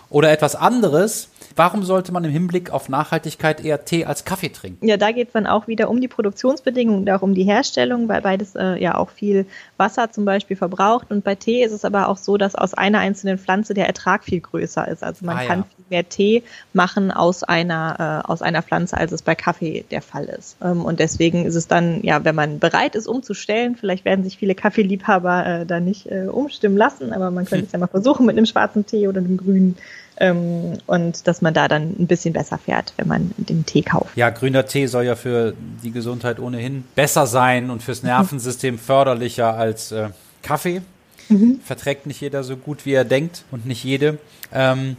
Oder 0.09 0.31
etwas 0.31 0.55
anderes, 0.55 1.29
Warum 1.55 1.83
sollte 1.83 2.11
man 2.11 2.23
im 2.23 2.31
Hinblick 2.31 2.71
auf 2.71 2.89
Nachhaltigkeit 2.89 3.63
eher 3.63 3.85
Tee 3.85 4.05
als 4.05 4.25
Kaffee 4.25 4.49
trinken? 4.49 4.85
Ja, 4.85 4.97
da 4.97 5.11
geht 5.11 5.27
es 5.27 5.33
dann 5.33 5.45
auch 5.45 5.67
wieder 5.67 5.89
um 5.89 6.01
die 6.01 6.07
Produktionsbedingungen 6.07 7.01
und 7.01 7.09
auch 7.09 7.21
um 7.21 7.35
die 7.35 7.43
Herstellung, 7.43 8.07
weil 8.07 8.21
beides 8.21 8.55
äh, 8.55 8.81
ja 8.81 8.95
auch 8.95 9.09
viel 9.09 9.45
Wasser 9.77 10.11
zum 10.11 10.25
Beispiel 10.25 10.57
verbraucht. 10.57 11.11
Und 11.11 11.23
bei 11.23 11.35
Tee 11.35 11.63
ist 11.63 11.71
es 11.71 11.85
aber 11.85 12.07
auch 12.07 12.17
so, 12.17 12.37
dass 12.37 12.55
aus 12.55 12.73
einer 12.73 12.99
einzelnen 12.99 13.37
Pflanze 13.37 13.73
der 13.73 13.87
Ertrag 13.87 14.23
viel 14.23 14.41
größer 14.41 14.87
ist. 14.87 15.03
Also 15.03 15.25
man 15.25 15.37
ah, 15.37 15.45
kann 15.45 15.59
ja. 15.59 15.65
viel 15.75 15.85
mehr 15.89 16.09
Tee 16.09 16.43
machen 16.73 17.11
aus 17.11 17.43
einer, 17.43 18.23
äh, 18.25 18.31
aus 18.31 18.41
einer 18.41 18.63
Pflanze, 18.63 18.97
als 18.97 19.11
es 19.11 19.21
bei 19.21 19.35
Kaffee 19.35 19.85
der 19.91 20.01
Fall 20.01 20.25
ist. 20.25 20.57
Ähm, 20.63 20.83
und 20.83 20.99
deswegen 20.99 21.45
ist 21.45 21.55
es 21.55 21.67
dann, 21.67 22.01
ja, 22.03 22.23
wenn 22.23 22.35
man 22.35 22.59
bereit 22.59 22.95
ist, 22.95 23.07
umzustellen, 23.07 23.75
vielleicht 23.75 24.05
werden 24.05 24.23
sich 24.23 24.37
viele 24.37 24.55
Kaffeeliebhaber 24.55 25.45
äh, 25.45 25.65
da 25.65 25.79
nicht 25.79 26.09
äh, 26.09 26.27
umstimmen 26.27 26.77
lassen, 26.77 27.13
aber 27.13 27.29
man 27.31 27.45
könnte 27.45 27.65
es 27.65 27.71
ja 27.71 27.79
mal 27.79 27.87
versuchen 27.87 28.25
mit 28.25 28.37
einem 28.37 28.45
schwarzen 28.45 28.85
Tee 28.85 29.07
oder 29.07 29.19
einem 29.19 29.37
grünen 29.37 29.77
ähm, 30.17 30.77
und 30.85 31.27
dass 31.27 31.41
man 31.41 31.53
da 31.53 31.67
dann 31.67 31.95
ein 31.99 32.07
bisschen 32.07 32.33
besser 32.33 32.57
fährt, 32.57 32.93
wenn 32.97 33.07
man 33.07 33.31
den 33.37 33.65
Tee 33.65 33.81
kauft. 33.81 34.15
Ja, 34.15 34.29
grüner 34.29 34.65
Tee 34.65 34.87
soll 34.87 35.05
ja 35.05 35.15
für 35.15 35.53
die 35.83 35.91
Gesundheit 35.91 36.39
ohnehin 36.39 36.83
besser 36.95 37.27
sein 37.27 37.69
und 37.69 37.83
fürs 37.83 38.03
Nervensystem 38.03 38.77
förderlicher 38.77 39.55
als 39.55 39.91
äh, 39.91 40.09
Kaffee. 40.41 40.81
Mhm. 41.29 41.59
Verträgt 41.63 42.05
nicht 42.05 42.21
jeder 42.21 42.43
so 42.43 42.57
gut, 42.57 42.85
wie 42.85 42.93
er 42.93 43.05
denkt 43.05 43.43
und 43.51 43.65
nicht 43.65 43.83
jede. 43.83 44.17
Ähm, 44.51 44.97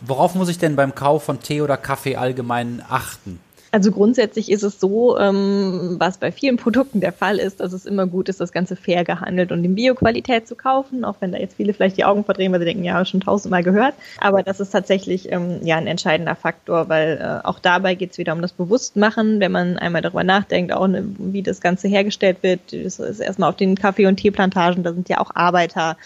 worauf 0.00 0.34
muss 0.34 0.48
ich 0.48 0.58
denn 0.58 0.76
beim 0.76 0.94
Kauf 0.94 1.24
von 1.24 1.40
Tee 1.40 1.60
oder 1.60 1.76
Kaffee 1.76 2.16
allgemein 2.16 2.82
achten? 2.88 3.40
Also 3.70 3.90
grundsätzlich 3.92 4.50
ist 4.50 4.62
es 4.62 4.80
so, 4.80 5.18
ähm, 5.18 5.96
was 5.98 6.18
bei 6.18 6.32
vielen 6.32 6.56
Produkten 6.56 7.00
der 7.00 7.12
Fall 7.12 7.38
ist, 7.38 7.60
dass 7.60 7.72
es 7.72 7.84
immer 7.84 8.06
gut 8.06 8.28
ist, 8.28 8.40
das 8.40 8.52
Ganze 8.52 8.76
fair 8.76 9.04
gehandelt 9.04 9.52
und 9.52 9.64
in 9.64 9.74
Bioqualität 9.74 10.48
zu 10.48 10.56
kaufen, 10.56 11.04
auch 11.04 11.16
wenn 11.20 11.32
da 11.32 11.38
jetzt 11.38 11.56
viele 11.56 11.74
vielleicht 11.74 11.96
die 11.98 12.04
Augen 12.04 12.24
verdrehen, 12.24 12.52
weil 12.52 12.60
sie 12.60 12.66
denken, 12.66 12.84
ja, 12.84 13.04
schon 13.04 13.20
tausendmal 13.20 13.62
gehört. 13.62 13.94
Aber 14.18 14.42
das 14.42 14.60
ist 14.60 14.70
tatsächlich 14.70 15.30
ähm, 15.30 15.60
ja 15.62 15.76
ein 15.76 15.86
entscheidender 15.86 16.34
Faktor, 16.34 16.88
weil 16.88 17.18
äh, 17.20 17.46
auch 17.46 17.58
dabei 17.58 17.94
geht 17.94 18.12
es 18.12 18.18
wieder 18.18 18.32
um 18.32 18.42
das 18.42 18.52
Bewusstmachen, 18.52 19.40
wenn 19.40 19.52
man 19.52 19.76
einmal 19.78 20.02
darüber 20.02 20.24
nachdenkt, 20.24 20.72
auch 20.72 20.86
ne, 20.86 21.04
wie 21.18 21.42
das 21.42 21.60
Ganze 21.60 21.88
hergestellt 21.88 22.38
wird. 22.42 22.60
Das 22.72 22.98
ist 22.98 23.20
erstmal 23.20 23.50
auf 23.50 23.56
den 23.56 23.76
Kaffee- 23.76 24.06
und 24.06 24.16
Teeplantagen, 24.16 24.82
da 24.82 24.92
sind 24.92 25.08
ja 25.08 25.18
auch 25.18 25.30
Arbeiter 25.34 25.96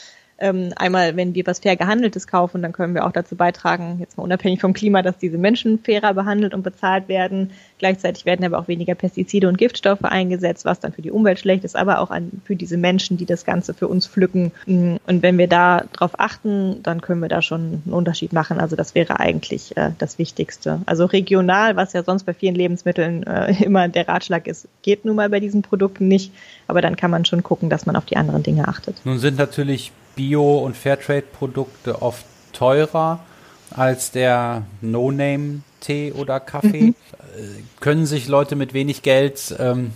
ähm, 0.43 0.73
einmal, 0.75 1.17
wenn 1.17 1.35
wir 1.35 1.47
was 1.47 1.61
fair 1.61 1.77
gehandeltes 1.77 2.27
kaufen, 2.27 2.63
dann 2.63 2.73
können 2.73 2.95
wir 2.95 3.07
auch 3.07 3.13
dazu 3.13 3.37
beitragen, 3.37 3.99
jetzt 4.01 4.17
mal 4.17 4.25
unabhängig 4.25 4.61
vom 4.61 4.73
Klima, 4.73 5.01
dass 5.01 5.17
diese 5.17 5.39
Menschen 5.39 5.79
fairer 5.79 6.15
behandelt 6.15 6.53
und 6.53 6.63
bezahlt 6.63 7.09
werden. 7.09 7.53
Gleichzeitig 7.79 8.27
werden 8.27 8.45
aber 8.45 8.59
auch 8.59 8.67
weniger 8.67 8.97
Pestizide 8.97 9.49
und 9.49 9.57
Giftstoffe 9.57 10.03
eingesetzt, 10.03 10.65
was 10.65 10.81
dann 10.81 10.93
für 10.93 11.01
die 11.01 11.13
Umwelt 11.13 11.39
schlecht 11.39 11.63
ist, 11.63 11.77
aber 11.77 12.01
auch 12.01 12.11
an, 12.11 12.43
für 12.45 12.57
diese 12.57 12.77
Menschen, 12.77 13.17
die 13.17 13.25
das 13.25 13.45
Ganze 13.45 13.73
für 13.73 13.87
uns 13.87 14.09
pflücken. 14.09 14.51
Mm, 14.67 14.97
und 15.07 15.23
wenn 15.23 15.39
wir 15.39 15.47
da 15.47 15.85
drauf 15.93 16.19
achten, 16.19 16.83
dann 16.83 17.01
können 17.01 17.21
wir 17.21 17.29
da 17.29 17.41
schon 17.41 17.83
einen 17.85 17.95
Unterschied 17.95 18.33
machen. 18.33 18.59
Also 18.59 18.75
das 18.75 18.97
wäre 18.97 19.21
eigentlich 19.21 19.77
äh, 19.77 19.91
das 19.99 20.19
Wichtigste. 20.19 20.81
Also 20.87 21.07
regional, 21.07 21.77
was 21.77 21.93
ja 21.93 22.03
sonst 22.03 22.25
bei 22.25 22.35
vielen 22.35 22.57
Lebensmitteln 22.57 23.23
äh, 23.23 23.53
immer 23.65 23.87
der 23.87 24.09
Ratschlag 24.09 24.49
ist, 24.49 24.67
geht 24.83 25.05
nun 25.05 25.15
mal 25.15 25.29
bei 25.29 25.39
diesen 25.39 25.63
Produkten 25.63 26.09
nicht. 26.09 26.33
Aber 26.67 26.81
dann 26.81 26.97
kann 26.97 27.13
man 27.13 27.25
schon 27.25 27.45
gucken, 27.45 27.71
dass 27.71 27.87
man 27.87 27.95
auf 27.95 28.07
die 28.07 28.17
anderen 28.17 28.43
Dinge 28.43 28.67
achtet. 28.67 28.97
Nun 29.05 29.19
sind 29.19 29.39
natürlich 29.39 29.93
Bio- 30.15 30.59
und 30.59 30.77
Fairtrade-Produkte 30.77 32.03
oft 32.03 32.25
teurer 32.53 33.21
als 33.71 34.11
der 34.11 34.63
No-Name-Tee 34.81 36.13
oder 36.13 36.41
Kaffee. 36.41 36.83
Mhm. 36.83 36.95
Können 37.81 38.07
sich 38.07 38.29
Leute 38.29 38.57
mit 38.57 38.75
wenig 38.75 39.03
Geld 39.03 39.55
ähm, 39.59 39.93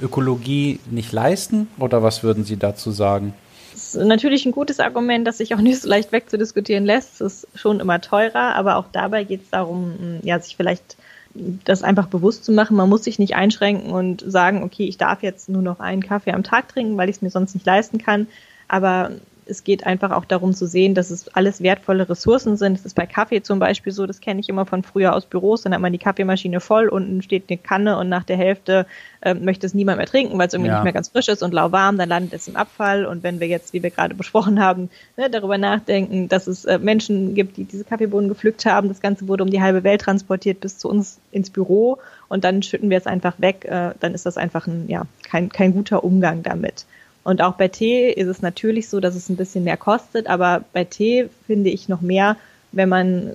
Ökologie 0.00 0.80
nicht 0.90 1.12
leisten? 1.12 1.68
Oder 1.78 2.02
was 2.02 2.22
würden 2.22 2.44
Sie 2.44 2.56
dazu 2.56 2.90
sagen? 2.90 3.34
Das 3.72 3.94
ist 3.94 4.06
natürlich 4.06 4.46
ein 4.46 4.52
gutes 4.52 4.80
Argument, 4.80 5.26
das 5.26 5.38
sich 5.38 5.54
auch 5.54 5.60
nicht 5.60 5.80
so 5.80 5.88
leicht 5.88 6.12
wegzudiskutieren 6.12 6.84
lässt. 6.84 7.20
Es 7.20 7.44
ist 7.44 7.58
schon 7.58 7.80
immer 7.80 8.00
teurer, 8.00 8.54
aber 8.54 8.76
auch 8.76 8.86
dabei 8.92 9.24
geht 9.24 9.44
es 9.44 9.50
darum, 9.50 10.20
ja, 10.22 10.38
sich 10.40 10.56
vielleicht 10.56 10.96
das 11.34 11.82
einfach 11.82 12.06
bewusst 12.06 12.44
zu 12.44 12.52
machen. 12.52 12.76
Man 12.76 12.88
muss 12.88 13.04
sich 13.04 13.18
nicht 13.18 13.36
einschränken 13.36 13.90
und 13.90 14.24
sagen, 14.26 14.62
okay, 14.62 14.86
ich 14.86 14.98
darf 14.98 15.22
jetzt 15.22 15.48
nur 15.48 15.62
noch 15.62 15.78
einen 15.78 16.02
Kaffee 16.02 16.32
am 16.32 16.42
Tag 16.42 16.68
trinken, 16.68 16.96
weil 16.96 17.08
ich 17.08 17.16
es 17.16 17.22
mir 17.22 17.30
sonst 17.30 17.54
nicht 17.54 17.66
leisten 17.66 17.98
kann. 17.98 18.26
Aber 18.66 19.12
es 19.50 19.64
geht 19.64 19.84
einfach 19.84 20.10
auch 20.12 20.24
darum 20.24 20.54
zu 20.54 20.66
sehen, 20.66 20.94
dass 20.94 21.10
es 21.10 21.28
alles 21.28 21.62
wertvolle 21.62 22.08
Ressourcen 22.08 22.56
sind. 22.56 22.78
Es 22.78 22.86
ist 22.86 22.94
bei 22.94 23.06
Kaffee 23.06 23.42
zum 23.42 23.58
Beispiel 23.58 23.92
so, 23.92 24.06
das 24.06 24.20
kenne 24.20 24.40
ich 24.40 24.48
immer 24.48 24.66
von 24.66 24.82
früher 24.82 25.14
aus 25.14 25.26
Büros, 25.26 25.62
dann 25.62 25.74
hat 25.74 25.80
man 25.80 25.92
die 25.92 25.98
Kaffeemaschine 25.98 26.60
voll, 26.60 26.88
unten 26.88 27.22
steht 27.22 27.44
eine 27.48 27.58
Kanne 27.58 27.98
und 27.98 28.08
nach 28.08 28.24
der 28.24 28.36
Hälfte 28.36 28.86
äh, 29.20 29.34
möchte 29.34 29.66
es 29.66 29.74
niemand 29.74 29.98
mehr 29.98 30.06
trinken, 30.06 30.38
weil 30.38 30.46
es 30.46 30.54
irgendwie 30.54 30.70
ja. 30.70 30.76
nicht 30.76 30.84
mehr 30.84 30.92
ganz 30.92 31.08
frisch 31.08 31.28
ist 31.28 31.42
und 31.42 31.52
lauwarm, 31.52 31.98
dann 31.98 32.08
landet 32.08 32.32
es 32.32 32.48
im 32.48 32.56
Abfall. 32.56 33.04
Und 33.04 33.22
wenn 33.22 33.40
wir 33.40 33.48
jetzt, 33.48 33.72
wie 33.72 33.82
wir 33.82 33.90
gerade 33.90 34.14
besprochen 34.14 34.60
haben, 34.60 34.90
ne, 35.16 35.28
darüber 35.28 35.58
nachdenken, 35.58 36.28
dass 36.28 36.46
es 36.46 36.64
äh, 36.64 36.78
Menschen 36.78 37.34
gibt, 37.34 37.56
die 37.56 37.64
diese 37.64 37.84
Kaffeebohnen 37.84 38.28
gepflückt 38.28 38.64
haben, 38.66 38.88
das 38.88 39.00
Ganze 39.00 39.28
wurde 39.28 39.44
um 39.44 39.50
die 39.50 39.60
halbe 39.60 39.84
Welt 39.84 40.02
transportiert 40.02 40.60
bis 40.60 40.78
zu 40.78 40.88
uns 40.88 41.18
ins 41.32 41.50
Büro 41.50 41.98
und 42.28 42.44
dann 42.44 42.62
schütten 42.62 42.90
wir 42.90 42.98
es 42.98 43.06
einfach 43.06 43.34
weg, 43.38 43.64
äh, 43.64 43.90
dann 44.00 44.14
ist 44.14 44.24
das 44.24 44.36
einfach 44.36 44.66
ein, 44.66 44.88
ja, 44.88 45.06
kein, 45.24 45.48
kein 45.48 45.72
guter 45.72 46.04
Umgang 46.04 46.42
damit. 46.42 46.86
Und 47.22 47.42
auch 47.42 47.54
bei 47.54 47.68
Tee 47.68 48.10
ist 48.10 48.28
es 48.28 48.42
natürlich 48.42 48.88
so, 48.88 49.00
dass 49.00 49.14
es 49.14 49.28
ein 49.28 49.36
bisschen 49.36 49.64
mehr 49.64 49.76
kostet, 49.76 50.26
aber 50.26 50.64
bei 50.72 50.84
Tee 50.84 51.28
finde 51.46 51.70
ich 51.70 51.88
noch 51.88 52.00
mehr, 52.00 52.36
wenn 52.72 52.88
man 52.88 53.32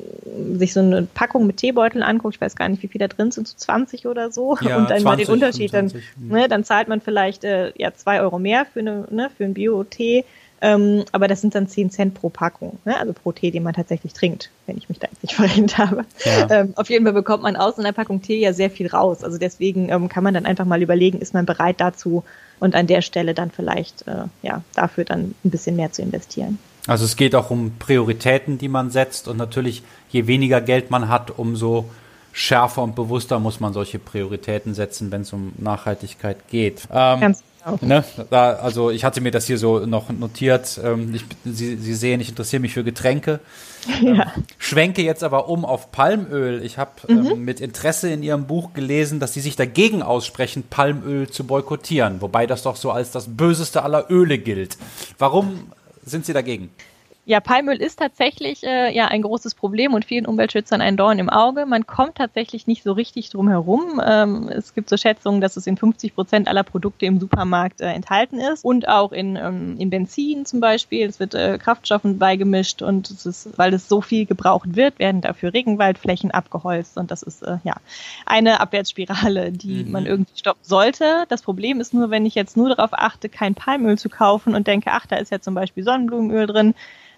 sich 0.53 0.73
so 0.73 0.79
eine 0.79 1.03
Packung 1.03 1.45
mit 1.45 1.57
Teebeuteln 1.57 2.03
anguckt, 2.03 2.35
ich 2.35 2.41
weiß 2.41 2.55
gar 2.55 2.69
nicht, 2.69 2.81
wie 2.83 2.87
viel 2.87 2.99
da 2.99 3.07
drin 3.07 3.31
sind, 3.31 3.47
so 3.47 3.55
20 3.57 4.07
oder 4.07 4.31
so, 4.31 4.57
ja, 4.61 4.77
und 4.77 4.89
dann 4.89 5.01
20, 5.01 5.03
mal 5.03 5.17
den 5.17 5.27
Unterschied, 5.27 5.71
25, 5.71 6.03
dann, 6.15 6.27
ne, 6.29 6.47
dann 6.47 6.63
zahlt 6.63 6.87
man 6.87 7.01
vielleicht 7.01 7.43
äh, 7.43 7.73
ja 7.77 7.93
zwei 7.93 8.21
Euro 8.21 8.39
mehr 8.39 8.65
für, 8.65 8.79
eine, 8.79 9.05
ne, 9.11 9.29
für 9.35 9.43
einen 9.43 9.53
Bio-Tee, 9.53 10.23
ähm, 10.61 11.03
aber 11.11 11.27
das 11.27 11.41
sind 11.41 11.53
dann 11.53 11.67
10 11.67 11.91
Cent 11.91 12.13
pro 12.13 12.29
Packung, 12.29 12.79
ne? 12.85 12.97
also 12.97 13.13
pro 13.13 13.33
Tee, 13.33 13.51
den 13.51 13.63
man 13.63 13.73
tatsächlich 13.73 14.13
trinkt, 14.13 14.49
wenn 14.65 14.77
ich 14.77 14.87
mich 14.87 14.99
da 14.99 15.07
jetzt 15.11 15.21
nicht 15.21 15.35
verrennt 15.35 15.77
habe. 15.77 16.05
Ja. 16.23 16.49
Ähm, 16.49 16.73
auf 16.75 16.89
jeden 16.89 17.05
Fall 17.05 17.13
bekommt 17.13 17.43
man 17.43 17.55
aus 17.55 17.77
einer 17.77 17.91
Packung 17.91 18.21
Tee 18.21 18.39
ja 18.39 18.53
sehr 18.53 18.69
viel 18.69 18.87
raus. 18.87 19.23
Also 19.23 19.37
deswegen 19.37 19.89
ähm, 19.89 20.07
kann 20.07 20.23
man 20.23 20.33
dann 20.33 20.45
einfach 20.45 20.65
mal 20.65 20.81
überlegen, 20.81 21.19
ist 21.19 21.33
man 21.33 21.45
bereit 21.45 21.75
dazu 21.79 22.23
und 22.59 22.75
an 22.75 22.87
der 22.87 23.01
Stelle 23.01 23.33
dann 23.33 23.51
vielleicht 23.51 24.07
äh, 24.07 24.25
ja 24.41 24.61
dafür 24.73 25.05
dann 25.05 25.35
ein 25.43 25.51
bisschen 25.51 25.75
mehr 25.75 25.91
zu 25.91 26.01
investieren. 26.01 26.57
Also 26.87 27.05
es 27.05 27.15
geht 27.15 27.35
auch 27.35 27.49
um 27.49 27.73
Prioritäten, 27.79 28.57
die 28.57 28.67
man 28.67 28.91
setzt 28.91 29.27
und 29.27 29.37
natürlich 29.37 29.83
je 30.09 30.27
weniger 30.27 30.61
Geld 30.61 30.91
man 30.91 31.09
hat, 31.09 31.37
umso 31.37 31.89
schärfer 32.31 32.83
und 32.83 32.95
bewusster 32.95 33.39
muss 33.39 33.59
man 33.59 33.73
solche 33.73 33.97
Prioritäten 33.97 34.73
setzen, 34.73 35.11
wenn 35.11 35.21
es 35.21 35.33
um 35.33 35.53
Nachhaltigkeit 35.57 36.47
geht. 36.49 36.87
Ähm, 36.91 37.21
Ganz 37.21 37.43
Ne? 37.81 38.03
Da, 38.29 38.53
also 38.53 38.91
ich 38.91 39.03
hatte 39.03 39.21
mir 39.21 39.31
das 39.31 39.47
hier 39.47 39.57
so 39.57 39.79
noch 39.85 40.09
notiert. 40.09 40.79
Ähm, 40.83 41.15
ich, 41.15 41.25
Sie, 41.45 41.77
Sie 41.77 41.93
sehen, 41.95 42.21
ich 42.21 42.29
interessiere 42.29 42.61
mich 42.61 42.73
für 42.73 42.83
Getränke. 42.83 43.39
Ja. 44.01 44.33
Ähm, 44.35 44.43
schwenke 44.57 45.03
jetzt 45.03 45.23
aber 45.23 45.47
um 45.47 45.63
auf 45.63 45.91
Palmöl. 45.91 46.63
Ich 46.63 46.79
habe 46.79 46.91
mhm. 47.07 47.31
ähm, 47.31 47.45
mit 47.45 47.61
Interesse 47.61 48.09
in 48.09 48.23
Ihrem 48.23 48.47
Buch 48.47 48.73
gelesen, 48.73 49.19
dass 49.19 49.33
Sie 49.33 49.41
sich 49.41 49.55
dagegen 49.55 50.01
aussprechen, 50.01 50.63
Palmöl 50.67 51.29
zu 51.29 51.43
boykottieren, 51.43 52.19
wobei 52.19 52.47
das 52.47 52.63
doch 52.63 52.77
so 52.77 52.89
als 52.89 53.11
das 53.11 53.37
böseste 53.37 53.83
aller 53.83 54.09
Öle 54.09 54.39
gilt. 54.39 54.79
Warum 55.19 55.71
sind 56.03 56.25
Sie 56.25 56.33
dagegen? 56.33 56.71
Ja, 57.27 57.39
Palmöl 57.39 57.77
ist 57.77 57.97
tatsächlich 57.97 58.63
äh, 58.63 58.95
ja 58.95 59.07
ein 59.07 59.23
großes 59.23 59.55
Problem 59.55 59.95
und 59.95 60.05
vielen 60.05 60.27
Umweltschützern 60.27 60.79
ein 60.79 60.95
Dorn 60.95 61.17
im 61.17 61.31
Auge. 61.31 61.65
Man 61.65 61.87
kommt 61.87 62.15
tatsächlich 62.15 62.67
nicht 62.67 62.83
so 62.83 62.91
richtig 62.91 63.31
drum 63.31 63.49
herum. 63.49 63.99
Ähm, 64.05 64.47
es 64.49 64.75
gibt 64.75 64.89
so 64.89 64.95
Schätzungen, 64.95 65.41
dass 65.41 65.57
es 65.57 65.65
in 65.65 65.75
50 65.75 66.13
Prozent 66.13 66.47
aller 66.47 66.61
Produkte 66.61 67.07
im 67.07 67.19
Supermarkt 67.19 67.81
äh, 67.81 67.87
enthalten 67.87 68.39
ist 68.39 68.63
und 68.63 68.87
auch 68.87 69.11
in, 69.11 69.37
ähm, 69.37 69.75
in 69.79 69.89
Benzin 69.89 70.45
zum 70.45 70.59
Beispiel. 70.59 71.07
Es 71.07 71.19
wird 71.19 71.33
äh, 71.33 71.57
Kraftstoffen 71.57 72.19
beigemischt 72.19 72.83
und 72.83 73.09
es 73.09 73.25
ist, 73.25 73.57
weil 73.57 73.73
es 73.73 73.89
so 73.89 74.01
viel 74.01 74.27
gebraucht 74.27 74.75
wird, 74.75 74.99
werden 74.99 75.21
dafür 75.21 75.51
Regenwaldflächen 75.51 76.29
abgeholzt 76.29 76.95
und 76.95 77.09
das 77.09 77.23
ist 77.23 77.41
äh, 77.41 77.57
ja 77.63 77.73
eine 78.27 78.59
Abwärtsspirale, 78.59 79.51
die 79.51 79.83
mhm. 79.83 79.91
man 79.91 80.05
irgendwie 80.05 80.37
stoppen 80.37 80.61
sollte. 80.61 81.25
Das 81.29 81.41
Problem 81.41 81.81
ist 81.81 81.91
nur, 81.91 82.11
wenn 82.11 82.27
ich 82.27 82.35
jetzt 82.35 82.55
nur 82.55 82.69
darauf 82.69 82.93
achte, 82.93 83.29
kein 83.29 83.55
Palmöl 83.55 83.97
zu 83.97 84.09
kaufen 84.09 84.53
und 84.53 84.67
denke, 84.67 84.91
ach, 84.91 85.07
da 85.07 85.15
ist 85.15 85.31
ja 85.31 85.39
zum 85.39 85.55
Beispiel 85.55 85.83
Sonnenblumenöl 85.83 86.45
drin, 86.45 86.75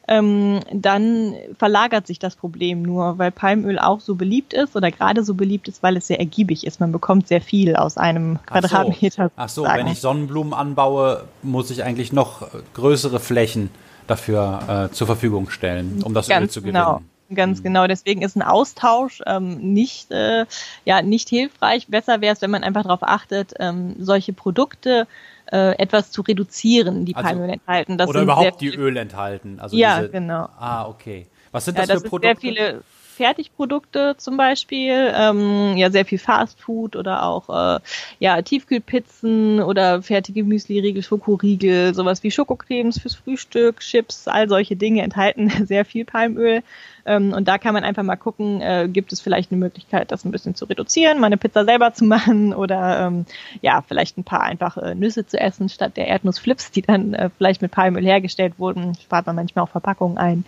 ähm, 0.07 0.61
dann 0.71 1.35
verlagert 1.57 2.07
sich 2.07 2.19
das 2.19 2.35
Problem 2.35 2.81
nur, 2.81 3.17
weil 3.17 3.31
Palmöl 3.31 3.77
auch 3.77 3.99
so 3.99 4.15
beliebt 4.15 4.53
ist 4.53 4.75
oder 4.75 4.89
gerade 4.91 5.23
so 5.23 5.33
beliebt 5.33 5.67
ist, 5.67 5.83
weil 5.83 5.97
es 5.97 6.07
sehr 6.07 6.19
ergiebig 6.19 6.65
ist. 6.65 6.79
Man 6.79 6.91
bekommt 6.91 7.27
sehr 7.27 7.41
viel 7.41 7.75
aus 7.75 7.97
einem 7.97 8.39
Quadratmeter. 8.45 9.31
Ach 9.35 9.49
so, 9.49 9.65
Ach 9.65 9.73
so 9.73 9.77
wenn 9.79 9.87
ich 9.87 9.99
Sonnenblumen 9.99 10.53
anbaue, 10.53 11.25
muss 11.43 11.69
ich 11.71 11.83
eigentlich 11.83 12.13
noch 12.13 12.47
größere 12.73 13.19
Flächen 13.19 13.69
dafür 14.07 14.89
äh, 14.89 14.93
zur 14.93 15.07
Verfügung 15.07 15.49
stellen, 15.49 16.01
um 16.03 16.13
das 16.13 16.27
Ganz 16.27 16.43
Öl 16.43 16.49
zu 16.49 16.61
gewinnen. 16.61 16.83
Genau. 16.83 17.01
Ganz 17.33 17.59
mhm. 17.59 17.63
genau. 17.63 17.87
Deswegen 17.87 18.21
ist 18.21 18.37
ein 18.37 18.41
Austausch 18.41 19.21
ähm, 19.25 19.57
nicht, 19.73 20.11
äh, 20.11 20.45
ja, 20.85 21.01
nicht 21.01 21.27
hilfreich. 21.27 21.87
Besser 21.87 22.21
wäre 22.21 22.33
es, 22.33 22.41
wenn 22.41 22.51
man 22.51 22.63
einfach 22.63 22.83
darauf 22.83 23.03
achtet, 23.03 23.53
ähm, 23.59 23.95
solche 23.99 24.31
Produkte 24.31 25.07
äh, 25.51 25.77
etwas 25.77 26.11
zu 26.11 26.21
reduzieren, 26.21 27.05
die 27.05 27.15
also, 27.15 27.29
Palmöl 27.29 27.49
enthalten. 27.49 27.97
Das 27.97 28.09
oder 28.09 28.21
überhaupt 28.21 28.61
die 28.61 28.75
Öl 28.75 28.97
enthalten. 28.97 29.59
Also 29.59 29.75
ja, 29.75 29.99
diese, 29.99 30.11
genau. 30.11 30.49
Ah, 30.57 30.87
okay. 30.87 31.27
Was 31.51 31.65
sind 31.65 31.77
das, 31.77 31.87
ja, 31.87 31.93
das 31.95 32.03
für 32.03 32.09
Produkte? 32.09 32.41
Sehr 32.41 32.53
viele 32.53 32.83
Fertigprodukte 33.17 34.15
zum 34.17 34.38
Beispiel, 34.38 35.12
ähm, 35.13 35.75
ja 35.75 35.89
sehr 35.89 36.05
viel 36.05 36.19
Fastfood 36.19 36.95
oder 36.95 37.24
auch 37.24 37.50
äh, 37.50 37.79
ja 38.19 38.41
Tiefkühlpizzen 38.41 39.62
oder 39.62 40.01
fertige 40.03 40.43
Müsli-Riegel, 40.43 41.03
Schokoriegel, 41.03 41.93
sowas 41.93 42.24
wie 42.24 42.31
Schokocremes 42.31 43.00
fürs 43.00 43.15
Frühstück, 43.15 43.79
Chips, 43.79 44.27
all 44.27 44.47
solche 44.47 44.75
Dinge 44.75 45.01
enthalten 45.01 45.50
sehr 45.65 45.83
viel 45.83 46.05
Palmöl. 46.05 46.62
Ähm, 47.07 47.33
und 47.33 47.47
da 47.47 47.57
kann 47.57 47.74
man 47.74 47.83
einfach 47.83 48.03
mal 48.03 48.17
gucken, 48.17 48.62
äh, 48.62 48.88
gibt 48.91 49.13
es 49.13 49.21
vielleicht 49.21 49.51
eine 49.51 49.59
Möglichkeit, 49.59 50.12
das 50.12 50.25
ein 50.25 50.31
bisschen 50.31 50.55
zu 50.55 50.65
reduzieren, 50.65 51.19
mal 51.19 51.27
eine 51.27 51.38
Pizza 51.38 51.65
selber 51.65 51.93
zu 51.93 52.05
machen 52.05 52.53
oder 52.53 53.07
ähm, 53.07 53.25
ja, 53.62 53.81
vielleicht 53.81 54.17
ein 54.17 54.25
paar 54.25 54.41
einfache 54.41 54.81
äh, 54.81 54.95
Nüsse 54.95 55.25
zu 55.25 55.39
essen 55.39 55.69
statt 55.69 55.97
der 55.97 56.07
Erdnussflips, 56.07 56.71
die 56.71 56.81
dann 56.83 57.13
äh, 57.13 57.29
vielleicht 57.36 57.62
mit 57.62 57.71
Palmöl 57.71 58.05
hergestellt 58.05 58.53
wurden. 58.57 58.93
Spart 58.95 59.25
man 59.25 59.38
manchmal 59.38 59.63
auch 59.63 59.69
Verpackungen 59.69 60.17
ein. 60.17 60.45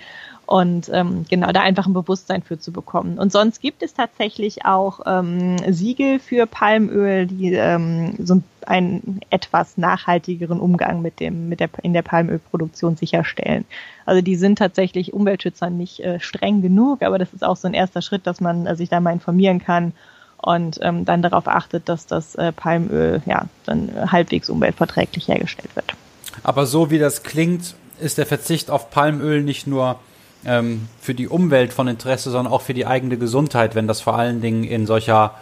Und 0.50 0.90
ähm, 0.92 1.26
genau, 1.30 1.52
da 1.52 1.62
einfach 1.62 1.86
ein 1.86 1.94
Bewusstsein 1.94 2.42
für 2.42 2.58
zu 2.58 2.72
bekommen. 2.72 3.20
Und 3.20 3.32
sonst 3.32 3.62
gibt 3.62 3.84
es 3.84 3.94
tatsächlich 3.94 4.66
auch 4.66 5.02
ähm, 5.06 5.58
Siegel 5.72 6.18
für 6.18 6.48
Palmöl, 6.48 7.28
die 7.28 7.54
ähm, 7.54 8.16
so 8.18 8.42
einen 8.66 9.20
etwas 9.30 9.78
nachhaltigeren 9.78 10.60
Umgang 10.60 11.04
mit 11.04 11.20
dem, 11.20 11.50
mit 11.50 11.60
der, 11.60 11.70
in 11.84 11.94
der 11.94 12.02
Palmölproduktion 12.02 12.96
sicherstellen. 12.96 13.64
Also 14.08 14.24
die 14.24 14.36
sind 14.36 14.58
tatsächlich 14.58 15.14
Umweltschützern 15.14 15.78
nicht 15.78 16.00
äh, 16.00 16.20
streng 16.20 16.64
genug, 16.64 17.04
aber 17.04 17.20
das 17.20 17.32
ist 17.32 17.44
auch 17.44 17.56
so 17.56 17.68
ein 17.68 17.76
erster 17.76 18.02
Schritt, 18.02 18.26
dass 18.26 18.42
man 18.42 18.66
äh, 18.66 18.76
sich 18.76 18.90
da 18.90 19.00
mal 19.00 19.14
informieren 19.14 19.60
kann 19.60 19.94
und 20.38 20.80
ähm, 20.82 21.06
dann 21.06 21.22
darauf 21.22 21.48
achtet, 21.48 21.88
dass 21.88 22.08
das 22.08 22.34
äh, 22.34 22.52
Palmöl 22.54 23.22
ja 23.28 23.46
dann 23.68 23.92
halbwegs 24.12 24.50
umweltverträglich 24.50 25.28
hergestellt 25.28 25.76
wird. 25.76 25.94
Aber 26.42 26.66
so 26.66 26.90
wie 26.90 26.98
das 26.98 27.22
klingt, 27.22 27.76
ist 28.00 28.18
der 28.18 28.26
Verzicht 28.26 28.72
auf 28.72 28.90
Palmöl 28.90 29.44
nicht 29.44 29.68
nur 29.68 30.00
ähm, 30.46 30.88
für 31.02 31.14
die 31.14 31.28
Umwelt 31.28 31.74
von 31.74 31.88
Interesse, 31.88 32.32
sondern 32.32 32.54
auch 32.54 32.62
für 32.62 32.74
die 32.74 32.86
eigene 32.86 33.18
Gesundheit, 33.18 33.76
wenn 33.76 33.88
das 33.88 34.02
vor 34.02 34.18
allen 34.18 34.42
Dingen 34.42 34.64
in 34.64 34.86
solcher 34.86 35.36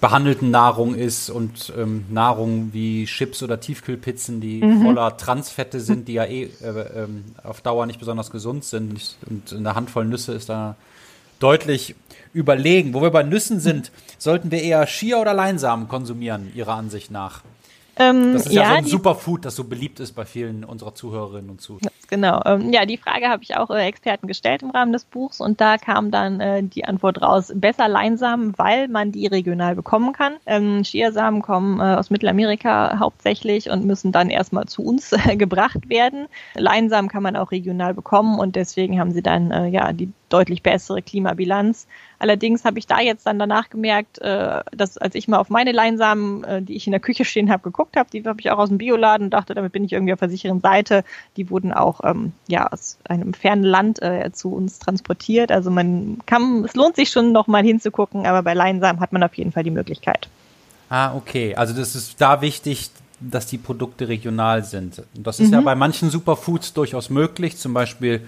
behandelten 0.00 0.50
Nahrung 0.50 0.94
ist 0.94 1.28
und 1.28 1.72
ähm, 1.76 2.06
Nahrung 2.08 2.70
wie 2.72 3.04
Chips 3.04 3.42
oder 3.42 3.60
Tiefkühlpizzen, 3.60 4.40
die 4.40 4.62
mhm. 4.62 4.82
voller 4.82 5.16
Transfette 5.16 5.80
sind, 5.80 6.08
die 6.08 6.14
ja 6.14 6.24
eh 6.24 6.44
äh, 6.62 6.68
äh, 6.68 7.08
auf 7.44 7.60
Dauer 7.60 7.84
nicht 7.86 7.98
besonders 7.98 8.30
gesund 8.30 8.64
sind. 8.64 9.18
Und 9.28 9.52
eine 9.52 9.74
Handvoll 9.74 10.06
Nüsse 10.06 10.32
ist 10.32 10.48
da 10.48 10.76
deutlich 11.38 11.94
überlegen. 12.32 12.94
Wo 12.94 13.02
wir 13.02 13.10
bei 13.10 13.22
Nüssen 13.22 13.60
sind, 13.60 13.92
sollten 14.16 14.50
wir 14.50 14.62
eher 14.62 14.86
Chia 14.86 15.20
oder 15.20 15.34
Leinsamen 15.34 15.86
konsumieren, 15.88 16.50
Ihrer 16.54 16.74
Ansicht 16.74 17.10
nach? 17.10 17.42
Ähm, 17.96 18.32
das 18.32 18.46
ist 18.46 18.52
ja, 18.52 18.62
ja 18.62 18.68
so 18.70 18.74
ein 18.76 18.84
Superfood, 18.86 19.44
das 19.44 19.54
so 19.54 19.64
beliebt 19.64 20.00
ist 20.00 20.12
bei 20.12 20.24
vielen 20.24 20.64
unserer 20.64 20.94
Zuhörerinnen 20.94 21.50
und 21.50 21.60
Zuhörer. 21.60 21.90
Genau. 22.10 22.42
Ähm, 22.44 22.72
ja, 22.72 22.86
die 22.86 22.96
Frage 22.96 23.28
habe 23.28 23.44
ich 23.44 23.56
auch 23.56 23.70
äh, 23.70 23.86
Experten 23.86 24.26
gestellt 24.26 24.62
im 24.62 24.70
Rahmen 24.70 24.92
des 24.92 25.04
Buchs 25.04 25.40
und 25.40 25.60
da 25.60 25.78
kam 25.78 26.10
dann 26.10 26.40
äh, 26.40 26.60
die 26.60 26.84
Antwort 26.84 27.22
raus, 27.22 27.52
besser 27.54 27.86
Leinsamen, 27.86 28.58
weil 28.58 28.88
man 28.88 29.12
die 29.12 29.28
regional 29.28 29.76
bekommen 29.76 30.12
kann. 30.12 30.34
Ähm, 30.44 30.82
Chiasamen 30.82 31.40
kommen 31.40 31.78
äh, 31.78 31.94
aus 31.94 32.10
Mittelamerika 32.10 32.98
hauptsächlich 32.98 33.70
und 33.70 33.84
müssen 33.84 34.10
dann 34.10 34.28
erstmal 34.28 34.66
zu 34.66 34.82
uns 34.82 35.14
gebracht 35.36 35.88
werden. 35.88 36.26
Leinsamen 36.56 37.08
kann 37.08 37.22
man 37.22 37.36
auch 37.36 37.52
regional 37.52 37.94
bekommen 37.94 38.40
und 38.40 38.56
deswegen 38.56 38.98
haben 38.98 39.12
sie 39.12 39.22
dann 39.22 39.70
ja 39.72 39.92
die 39.92 40.12
deutlich 40.28 40.62
bessere 40.62 41.02
Klimabilanz. 41.02 41.86
Allerdings 42.18 42.64
habe 42.64 42.78
ich 42.78 42.86
da 42.86 43.00
jetzt 43.00 43.26
dann 43.26 43.38
danach 43.38 43.68
gemerkt, 43.68 44.18
dass 44.20 44.98
als 44.98 45.14
ich 45.14 45.26
mal 45.26 45.38
auf 45.38 45.50
meine 45.50 45.72
Leinsamen, 45.72 46.64
die 46.66 46.76
ich 46.76 46.86
in 46.86 46.92
der 46.92 47.00
Küche 47.00 47.24
stehen 47.24 47.50
habe, 47.50 47.62
geguckt 47.62 47.96
habe, 47.96 48.10
die 48.10 48.22
habe 48.24 48.40
ich 48.40 48.50
auch 48.50 48.58
aus 48.58 48.68
dem 48.68 48.78
Bioladen 48.78 49.26
und 49.26 49.30
dachte, 49.30 49.54
damit 49.54 49.72
bin 49.72 49.84
ich 49.84 49.92
irgendwie 49.92 50.12
auf 50.12 50.20
der 50.20 50.28
sicheren 50.28 50.60
Seite. 50.60 51.04
Die 51.36 51.50
wurden 51.50 51.72
auch 51.72 51.99
ähm, 52.04 52.32
ja 52.46 52.66
aus 52.66 52.98
einem 53.04 53.34
fernen 53.34 53.64
Land 53.64 54.02
äh, 54.02 54.30
zu 54.32 54.52
uns 54.52 54.78
transportiert. 54.78 55.52
Also 55.52 55.70
man 55.70 56.18
kann, 56.26 56.64
es 56.64 56.74
lohnt 56.74 56.96
sich 56.96 57.10
schon 57.10 57.32
noch 57.32 57.46
mal 57.46 57.62
hinzugucken, 57.62 58.26
aber 58.26 58.42
bei 58.42 58.54
Leinsamen 58.54 59.00
hat 59.00 59.12
man 59.12 59.22
auf 59.22 59.34
jeden 59.34 59.52
Fall 59.52 59.64
die 59.64 59.70
Möglichkeit. 59.70 60.28
Ah, 60.88 61.14
okay. 61.14 61.54
Also 61.54 61.74
das 61.74 61.94
ist 61.94 62.20
da 62.20 62.40
wichtig, 62.40 62.90
dass 63.20 63.46
die 63.46 63.58
Produkte 63.58 64.08
regional 64.08 64.64
sind. 64.64 65.02
Und 65.14 65.26
das 65.26 65.40
ist 65.40 65.48
mhm. 65.48 65.54
ja 65.54 65.60
bei 65.60 65.74
manchen 65.74 66.10
Superfoods 66.10 66.72
durchaus 66.72 67.10
möglich, 67.10 67.56
zum 67.56 67.74
Beispiel 67.74 68.22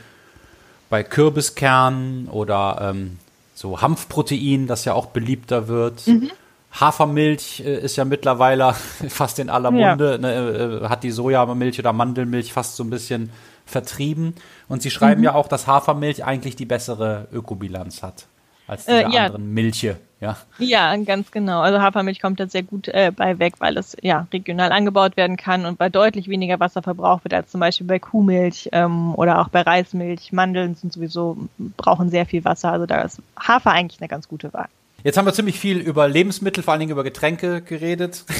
bei 0.90 1.02
Kürbiskernen 1.02 2.28
oder 2.28 2.90
ähm, 2.90 3.18
so 3.54 3.80
Hanfprotein, 3.80 4.66
das 4.66 4.84
ja 4.84 4.92
auch 4.92 5.06
beliebter 5.06 5.68
wird. 5.68 6.06
Mhm. 6.06 6.30
Hafermilch 6.72 7.62
äh, 7.64 7.80
ist 7.80 7.96
ja 7.96 8.04
mittlerweile 8.04 8.74
fast 9.08 9.38
in 9.38 9.50
aller 9.50 9.70
Munde, 9.70 10.12
ja. 10.12 10.18
ne, 10.18 10.82
äh, 10.82 10.88
hat 10.88 11.02
die 11.02 11.10
Sojamilch 11.10 11.78
oder 11.78 11.92
Mandelmilch 11.92 12.52
fast 12.52 12.76
so 12.76 12.84
ein 12.84 12.90
bisschen 12.90 13.30
vertrieben. 13.72 14.34
Und 14.68 14.82
sie 14.82 14.90
schreiben 14.90 15.20
mhm. 15.20 15.24
ja 15.24 15.34
auch, 15.34 15.48
dass 15.48 15.66
Hafermilch 15.66 16.24
eigentlich 16.24 16.56
die 16.56 16.66
bessere 16.66 17.28
Ökobilanz 17.32 18.02
hat 18.02 18.26
als 18.66 18.86
diese 18.86 19.04
äh, 19.04 19.10
ja. 19.12 19.26
anderen 19.26 19.52
Milche. 19.52 19.98
Ja. 20.20 20.36
ja, 20.58 20.96
ganz 20.98 21.32
genau. 21.32 21.62
Also 21.62 21.80
Hafermilch 21.80 22.20
kommt 22.22 22.38
da 22.38 22.46
sehr 22.46 22.62
gut 22.62 22.86
äh, 22.86 23.10
bei 23.14 23.40
weg, 23.40 23.54
weil 23.58 23.76
es 23.76 23.96
ja 24.02 24.28
regional 24.32 24.70
angebaut 24.70 25.16
werden 25.16 25.36
kann 25.36 25.66
und 25.66 25.78
bei 25.78 25.88
deutlich 25.88 26.28
weniger 26.28 26.60
Wasser 26.60 26.80
verbraucht 26.80 27.24
wird 27.24 27.34
als 27.34 27.50
zum 27.50 27.58
Beispiel 27.58 27.88
bei 27.88 27.98
Kuhmilch 27.98 28.68
ähm, 28.70 29.16
oder 29.16 29.40
auch 29.40 29.48
bei 29.48 29.62
Reismilch. 29.62 30.30
Mandeln 30.30 30.76
sind 30.76 30.92
sowieso 30.92 31.36
brauchen 31.76 32.08
sehr 32.08 32.24
viel 32.24 32.44
Wasser. 32.44 32.70
Also 32.70 32.86
da 32.86 33.02
ist 33.02 33.20
Hafer 33.36 33.72
eigentlich 33.72 34.00
eine 34.00 34.06
ganz 34.06 34.28
gute 34.28 34.52
Wahl. 34.52 34.68
Jetzt 35.02 35.18
haben 35.18 35.26
wir 35.26 35.32
ziemlich 35.32 35.58
viel 35.58 35.78
über 35.78 36.06
Lebensmittel, 36.06 36.62
vor 36.62 36.72
allen 36.72 36.80
Dingen 36.80 36.92
über 36.92 37.04
Getränke 37.04 37.60
geredet. 37.60 38.24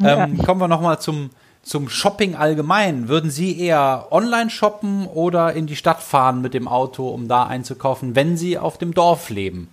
Ja. 0.00 0.24
ähm, 0.24 0.38
kommen 0.38 0.60
wir 0.60 0.66
nochmal 0.66 0.98
zum, 0.98 1.30
zum 1.64 1.88
Shopping 1.88 2.34
allgemein. 2.34 3.08
Würden 3.08 3.30
Sie 3.30 3.58
eher 3.58 4.08
online 4.10 4.50
shoppen 4.50 5.06
oder 5.06 5.54
in 5.54 5.66
die 5.66 5.76
Stadt 5.76 6.02
fahren 6.02 6.40
mit 6.40 6.54
dem 6.54 6.68
Auto, 6.68 7.08
um 7.08 7.26
da 7.26 7.44
einzukaufen, 7.44 8.14
wenn 8.14 8.36
Sie 8.36 8.58
auf 8.58 8.78
dem 8.78 8.94
Dorf 8.94 9.30
leben? 9.30 9.68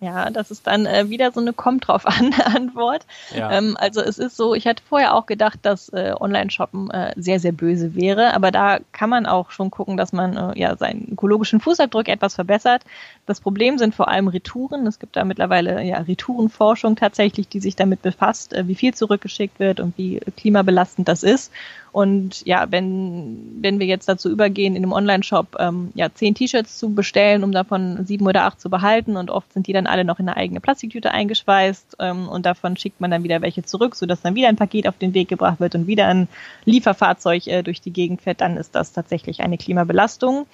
Ja, 0.00 0.30
das 0.30 0.50
ist 0.50 0.66
dann 0.66 0.86
äh, 0.86 1.10
wieder 1.10 1.30
so 1.30 1.40
eine 1.40 1.52
kommt 1.52 1.86
drauf 1.86 2.06
an 2.06 2.32
Antwort. 2.32 3.04
Ja. 3.34 3.52
Ähm, 3.52 3.76
also 3.78 4.00
es 4.00 4.18
ist 4.18 4.34
so, 4.34 4.54
ich 4.54 4.66
hatte 4.66 4.82
vorher 4.88 5.14
auch 5.14 5.26
gedacht, 5.26 5.58
dass 5.62 5.90
äh, 5.90 6.14
Online-Shoppen 6.18 6.90
äh, 6.90 7.12
sehr, 7.16 7.38
sehr 7.38 7.52
böse 7.52 7.94
wäre, 7.94 8.32
aber 8.32 8.50
da 8.50 8.78
kann 8.92 9.10
man 9.10 9.26
auch 9.26 9.50
schon 9.50 9.70
gucken, 9.70 9.98
dass 9.98 10.14
man 10.14 10.36
äh, 10.36 10.58
ja 10.58 10.74
seinen 10.76 11.08
ökologischen 11.12 11.60
Fußabdruck 11.60 12.08
etwas 12.08 12.34
verbessert. 12.34 12.82
Das 13.26 13.40
Problem 13.40 13.76
sind 13.76 13.94
vor 13.94 14.08
allem 14.08 14.28
Retouren. 14.28 14.86
Es 14.86 14.98
gibt 14.98 15.16
da 15.16 15.24
mittlerweile 15.24 15.84
ja 15.84 15.98
Retourenforschung 15.98 16.96
tatsächlich, 16.96 17.48
die 17.48 17.60
sich 17.60 17.76
damit 17.76 18.00
befasst, 18.00 18.54
äh, 18.54 18.66
wie 18.66 18.74
viel 18.74 18.94
zurückgeschickt 18.94 19.60
wird 19.60 19.80
und 19.80 19.98
wie 19.98 20.20
klimabelastend 20.36 21.08
das 21.08 21.22
ist. 21.22 21.52
Und 21.92 22.46
ja, 22.46 22.70
wenn, 22.70 23.58
wenn 23.60 23.80
wir 23.80 23.86
jetzt 23.86 24.08
dazu 24.08 24.30
übergehen, 24.30 24.76
in 24.76 24.84
einem 24.84 24.92
Online-Shop 24.92 25.56
ähm, 25.58 25.90
ja, 25.94 26.08
zehn 26.12 26.34
T-Shirts 26.34 26.78
zu 26.78 26.94
bestellen, 26.94 27.42
um 27.42 27.52
davon 27.52 28.04
sieben 28.06 28.26
oder 28.26 28.44
acht 28.44 28.60
zu 28.60 28.70
behalten 28.70 29.16
und 29.16 29.30
oft 29.30 29.52
sind 29.52 29.66
die 29.66 29.72
dann 29.72 29.88
alle 29.90 30.04
noch 30.04 30.18
in 30.18 30.28
eine 30.28 30.36
eigene 30.36 30.60
Plastiktüte 30.60 31.10
eingeschweißt 31.12 31.96
ähm, 31.98 32.28
und 32.28 32.46
davon 32.46 32.76
schickt 32.76 33.00
man 33.00 33.10
dann 33.10 33.24
wieder 33.24 33.42
welche 33.42 33.62
zurück, 33.62 33.96
sodass 33.96 34.22
dann 34.22 34.34
wieder 34.34 34.48
ein 34.48 34.56
Paket 34.56 34.88
auf 34.88 34.98
den 34.98 35.14
Weg 35.14 35.28
gebracht 35.28 35.60
wird 35.60 35.74
und 35.74 35.86
wieder 35.86 36.06
ein 36.06 36.28
Lieferfahrzeug 36.64 37.46
äh, 37.46 37.62
durch 37.62 37.80
die 37.80 37.92
Gegend 37.92 38.22
fährt, 38.22 38.40
dann 38.40 38.56
ist 38.56 38.74
das 38.74 38.92
tatsächlich 38.92 39.40
eine 39.40 39.58
Klimabelastung. 39.58 40.46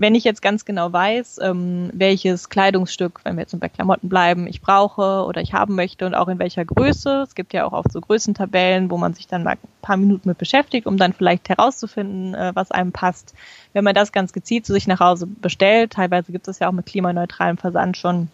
wenn 0.00 0.14
ich 0.14 0.24
jetzt 0.24 0.40
ganz 0.40 0.64
genau 0.64 0.90
weiß, 0.94 1.40
ähm, 1.42 1.90
welches 1.92 2.48
Kleidungsstück, 2.48 3.20
wenn 3.24 3.36
wir 3.36 3.42
jetzt 3.42 3.60
bei 3.60 3.68
Klamotten 3.68 4.08
bleiben, 4.08 4.46
ich 4.46 4.62
brauche 4.62 5.26
oder 5.26 5.42
ich 5.42 5.52
haben 5.52 5.74
möchte 5.74 6.06
und 6.06 6.14
auch 6.14 6.28
in 6.28 6.38
welcher 6.38 6.64
Größe, 6.64 7.20
es 7.22 7.34
gibt 7.34 7.52
ja 7.52 7.66
auch 7.66 7.74
oft 7.74 7.92
so 7.92 8.00
Größentabellen, 8.00 8.90
wo 8.90 8.96
man 8.96 9.12
sich 9.12 9.26
dann 9.26 9.42
mal 9.42 9.52
ein 9.52 9.68
paar 9.82 9.98
Minuten 9.98 10.30
mit 10.30 10.38
beschäftigt, 10.38 10.86
um 10.86 10.96
dann 10.96 11.12
vielleicht 11.12 11.50
herauszufinden, 11.50 12.34
äh, 12.34 12.52
was 12.54 12.70
einem 12.70 12.92
passt. 12.92 13.34
Wenn 13.74 13.84
man 13.84 13.94
das 13.94 14.10
ganz 14.10 14.32
gezielt 14.32 14.64
zu 14.64 14.72
sich 14.72 14.86
nach 14.86 15.00
Hause 15.00 15.26
bestellt, 15.26 15.92
teilweise 15.92 16.32
gibt 16.32 16.48
es 16.48 16.60
ja 16.60 16.68
auch 16.68 16.72
mit 16.72 16.86
klimaneutralem 16.86 17.58
Versand 17.58 17.98
schon, 17.98 18.28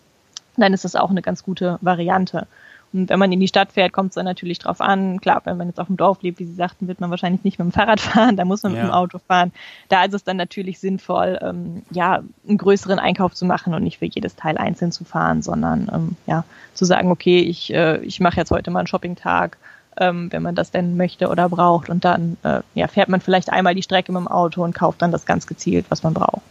dann 0.60 0.72
ist 0.72 0.84
das 0.84 0.96
auch 0.96 1.10
eine 1.10 1.22
ganz 1.22 1.42
gute 1.42 1.78
Variante. 1.80 2.46
Und 2.92 3.08
wenn 3.08 3.18
man 3.18 3.32
in 3.32 3.40
die 3.40 3.48
Stadt 3.48 3.72
fährt, 3.72 3.92
kommt 3.92 4.10
es 4.10 4.14
dann 4.14 4.24
natürlich 4.24 4.58
drauf 4.58 4.80
an. 4.80 5.20
Klar, 5.20 5.42
wenn 5.44 5.56
man 5.56 5.68
jetzt 5.68 5.80
auf 5.80 5.88
dem 5.88 5.96
Dorf 5.96 6.22
lebt, 6.22 6.38
wie 6.38 6.44
Sie 6.44 6.54
sagten, 6.54 6.88
wird 6.88 7.00
man 7.00 7.10
wahrscheinlich 7.10 7.44
nicht 7.44 7.58
mit 7.58 7.66
dem 7.66 7.72
Fahrrad 7.72 8.00
fahren, 8.00 8.36
da 8.36 8.44
muss 8.44 8.62
man 8.62 8.74
ja. 8.74 8.82
mit 8.82 8.90
dem 8.90 8.94
Auto 8.94 9.18
fahren. 9.18 9.52
Da 9.88 10.04
ist 10.04 10.14
es 10.14 10.24
dann 10.24 10.36
natürlich 10.36 10.78
sinnvoll, 10.78 11.38
ähm, 11.42 11.82
ja, 11.90 12.22
einen 12.48 12.58
größeren 12.58 12.98
Einkauf 12.98 13.34
zu 13.34 13.44
machen 13.44 13.74
und 13.74 13.82
nicht 13.82 13.98
für 13.98 14.06
jedes 14.06 14.36
Teil 14.36 14.56
einzeln 14.56 14.92
zu 14.92 15.04
fahren, 15.04 15.42
sondern 15.42 15.90
ähm, 15.92 16.16
ja, 16.26 16.44
zu 16.74 16.84
sagen, 16.84 17.10
okay, 17.10 17.40
ich, 17.40 17.72
äh, 17.72 17.98
ich 17.98 18.20
mache 18.20 18.36
jetzt 18.36 18.50
heute 18.50 18.70
mal 18.70 18.80
einen 18.80 18.88
Shoppingtag, 18.88 19.58
ähm, 19.98 20.30
wenn 20.30 20.42
man 20.42 20.54
das 20.54 20.70
denn 20.70 20.96
möchte 20.96 21.28
oder 21.28 21.48
braucht. 21.48 21.90
Und 21.90 22.04
dann 22.04 22.36
äh, 22.44 22.60
ja, 22.74 22.86
fährt 22.88 23.08
man 23.08 23.20
vielleicht 23.20 23.50
einmal 23.50 23.74
die 23.74 23.82
Strecke 23.82 24.12
mit 24.12 24.20
dem 24.20 24.28
Auto 24.28 24.62
und 24.62 24.74
kauft 24.74 25.02
dann 25.02 25.12
das 25.12 25.26
ganz 25.26 25.46
gezielt, 25.46 25.86
was 25.88 26.02
man 26.02 26.14
braucht. 26.14 26.42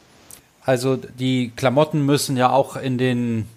Also 0.63 0.95
die 0.95 1.51
Klamotten 1.55 2.05
müssen 2.05 2.37
ja 2.37 2.49
auch 2.49 2.75
in 2.75 2.97
den 2.97 3.47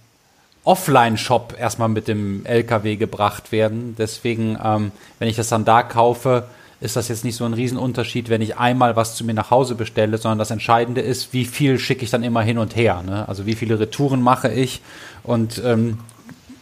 Offline-Shop 0.69 1.55
erstmal 1.59 1.89
mit 1.89 2.09
dem 2.09 2.45
LKW 2.45 2.97
gebracht 2.97 3.53
werden. 3.53 3.95
Deswegen, 3.97 4.59
ähm, 4.63 4.93
wenn 5.19 5.29
ich 5.29 5.37
das 5.37 5.49
dann 5.49 5.65
da 5.65 5.83
kaufe, 5.83 6.45
ist 6.81 6.95
das 6.95 7.09
jetzt 7.09 7.25
nicht 7.25 7.37
so 7.37 7.47
ein 7.47 7.55
Riesenunterschied, 7.55 8.29
wenn 8.29 8.43
ich 8.43 8.59
einmal 8.59 8.95
was 8.95 9.17
zu 9.17 9.25
mir 9.25 9.33
nach 9.33 9.51
Hause 9.51 9.75
bestelle, 9.75 10.19
sondern 10.19 10.39
das 10.39 10.51
Entscheidende 10.51 11.01
ist, 11.01 11.33
wie 11.33 11.47
viel 11.47 11.79
schicke 11.79 12.05
ich 12.05 12.11
dann 12.11 12.23
immer 12.23 12.43
hin 12.43 12.59
und 12.59 12.77
her. 12.77 13.03
Ne? 13.03 13.27
Also 13.27 13.47
wie 13.47 13.55
viele 13.55 13.81
Retouren 13.81 14.21
mache 14.21 14.53
ich 14.53 14.83
und 15.25 15.61
ähm, 15.65 16.01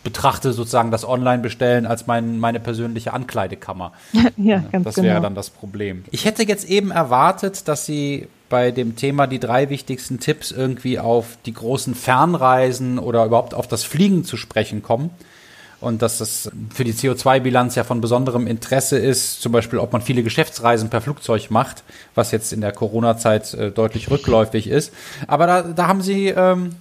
betrachte 0.06 0.52
sozusagen 0.52 0.92
das 0.92 1.04
Online-Bestellen 1.04 1.84
als 1.84 2.06
mein, 2.06 2.38
meine 2.38 2.60
persönliche 2.60 3.12
Ankleidekammer. 3.12 3.92
ja, 4.36 4.62
ganz 4.70 4.84
das 4.84 4.96
wäre 4.98 5.08
genau. 5.08 5.20
dann 5.20 5.34
das 5.34 5.50
Problem. 5.50 6.04
Ich 6.12 6.24
hätte 6.24 6.44
jetzt 6.44 6.70
eben 6.70 6.92
erwartet, 6.92 7.66
dass 7.66 7.86
Sie 7.86 8.28
bei 8.48 8.70
dem 8.70 8.94
Thema 8.94 9.26
die 9.26 9.40
drei 9.40 9.68
wichtigsten 9.68 10.20
Tipps 10.20 10.52
irgendwie 10.52 11.00
auf 11.00 11.38
die 11.44 11.52
großen 11.52 11.96
Fernreisen 11.96 13.00
oder 13.00 13.24
überhaupt 13.24 13.52
auf 13.52 13.66
das 13.66 13.82
Fliegen 13.82 14.22
zu 14.22 14.36
sprechen 14.36 14.80
kommen. 14.80 15.10
Und 15.80 16.02
dass 16.02 16.18
das 16.18 16.52
für 16.72 16.84
die 16.84 16.94
CO2-Bilanz 16.94 17.74
ja 17.74 17.82
von 17.82 18.00
besonderem 18.00 18.46
Interesse 18.46 18.98
ist, 18.98 19.42
zum 19.42 19.50
Beispiel, 19.50 19.80
ob 19.80 19.92
man 19.92 20.02
viele 20.02 20.22
Geschäftsreisen 20.22 20.88
per 20.88 21.00
Flugzeug 21.00 21.50
macht, 21.50 21.82
was 22.14 22.30
jetzt 22.30 22.52
in 22.52 22.60
der 22.60 22.70
Corona-Zeit 22.70 23.54
äh, 23.54 23.72
deutlich 23.72 24.08
rückläufig 24.08 24.68
ist. 24.68 24.92
Aber 25.26 25.48
da, 25.48 25.62
da 25.62 25.88
haben 25.88 26.00
Sie 26.00 26.28
ähm, 26.28 26.76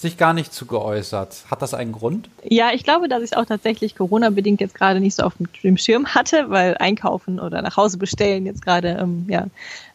sich 0.00 0.16
gar 0.16 0.32
nicht 0.32 0.54
zu 0.54 0.64
geäußert. 0.64 1.44
Hat 1.50 1.60
das 1.60 1.74
einen 1.74 1.92
Grund? 1.92 2.30
Ja, 2.42 2.70
ich 2.72 2.84
glaube, 2.84 3.06
dass 3.06 3.22
ich 3.22 3.32
es 3.32 3.36
auch 3.36 3.44
tatsächlich 3.44 3.94
Corona-bedingt 3.94 4.60
jetzt 4.60 4.74
gerade 4.74 4.98
nicht 4.98 5.14
so 5.14 5.24
auf 5.24 5.34
dem 5.62 5.76
Schirm 5.76 6.06
hatte, 6.14 6.48
weil 6.48 6.76
Einkaufen 6.78 7.38
oder 7.38 7.60
nach 7.60 7.76
Hause 7.76 7.98
bestellen 7.98 8.46
jetzt 8.46 8.64
gerade 8.64 8.96
ähm, 8.98 9.26
ja, 9.28 9.46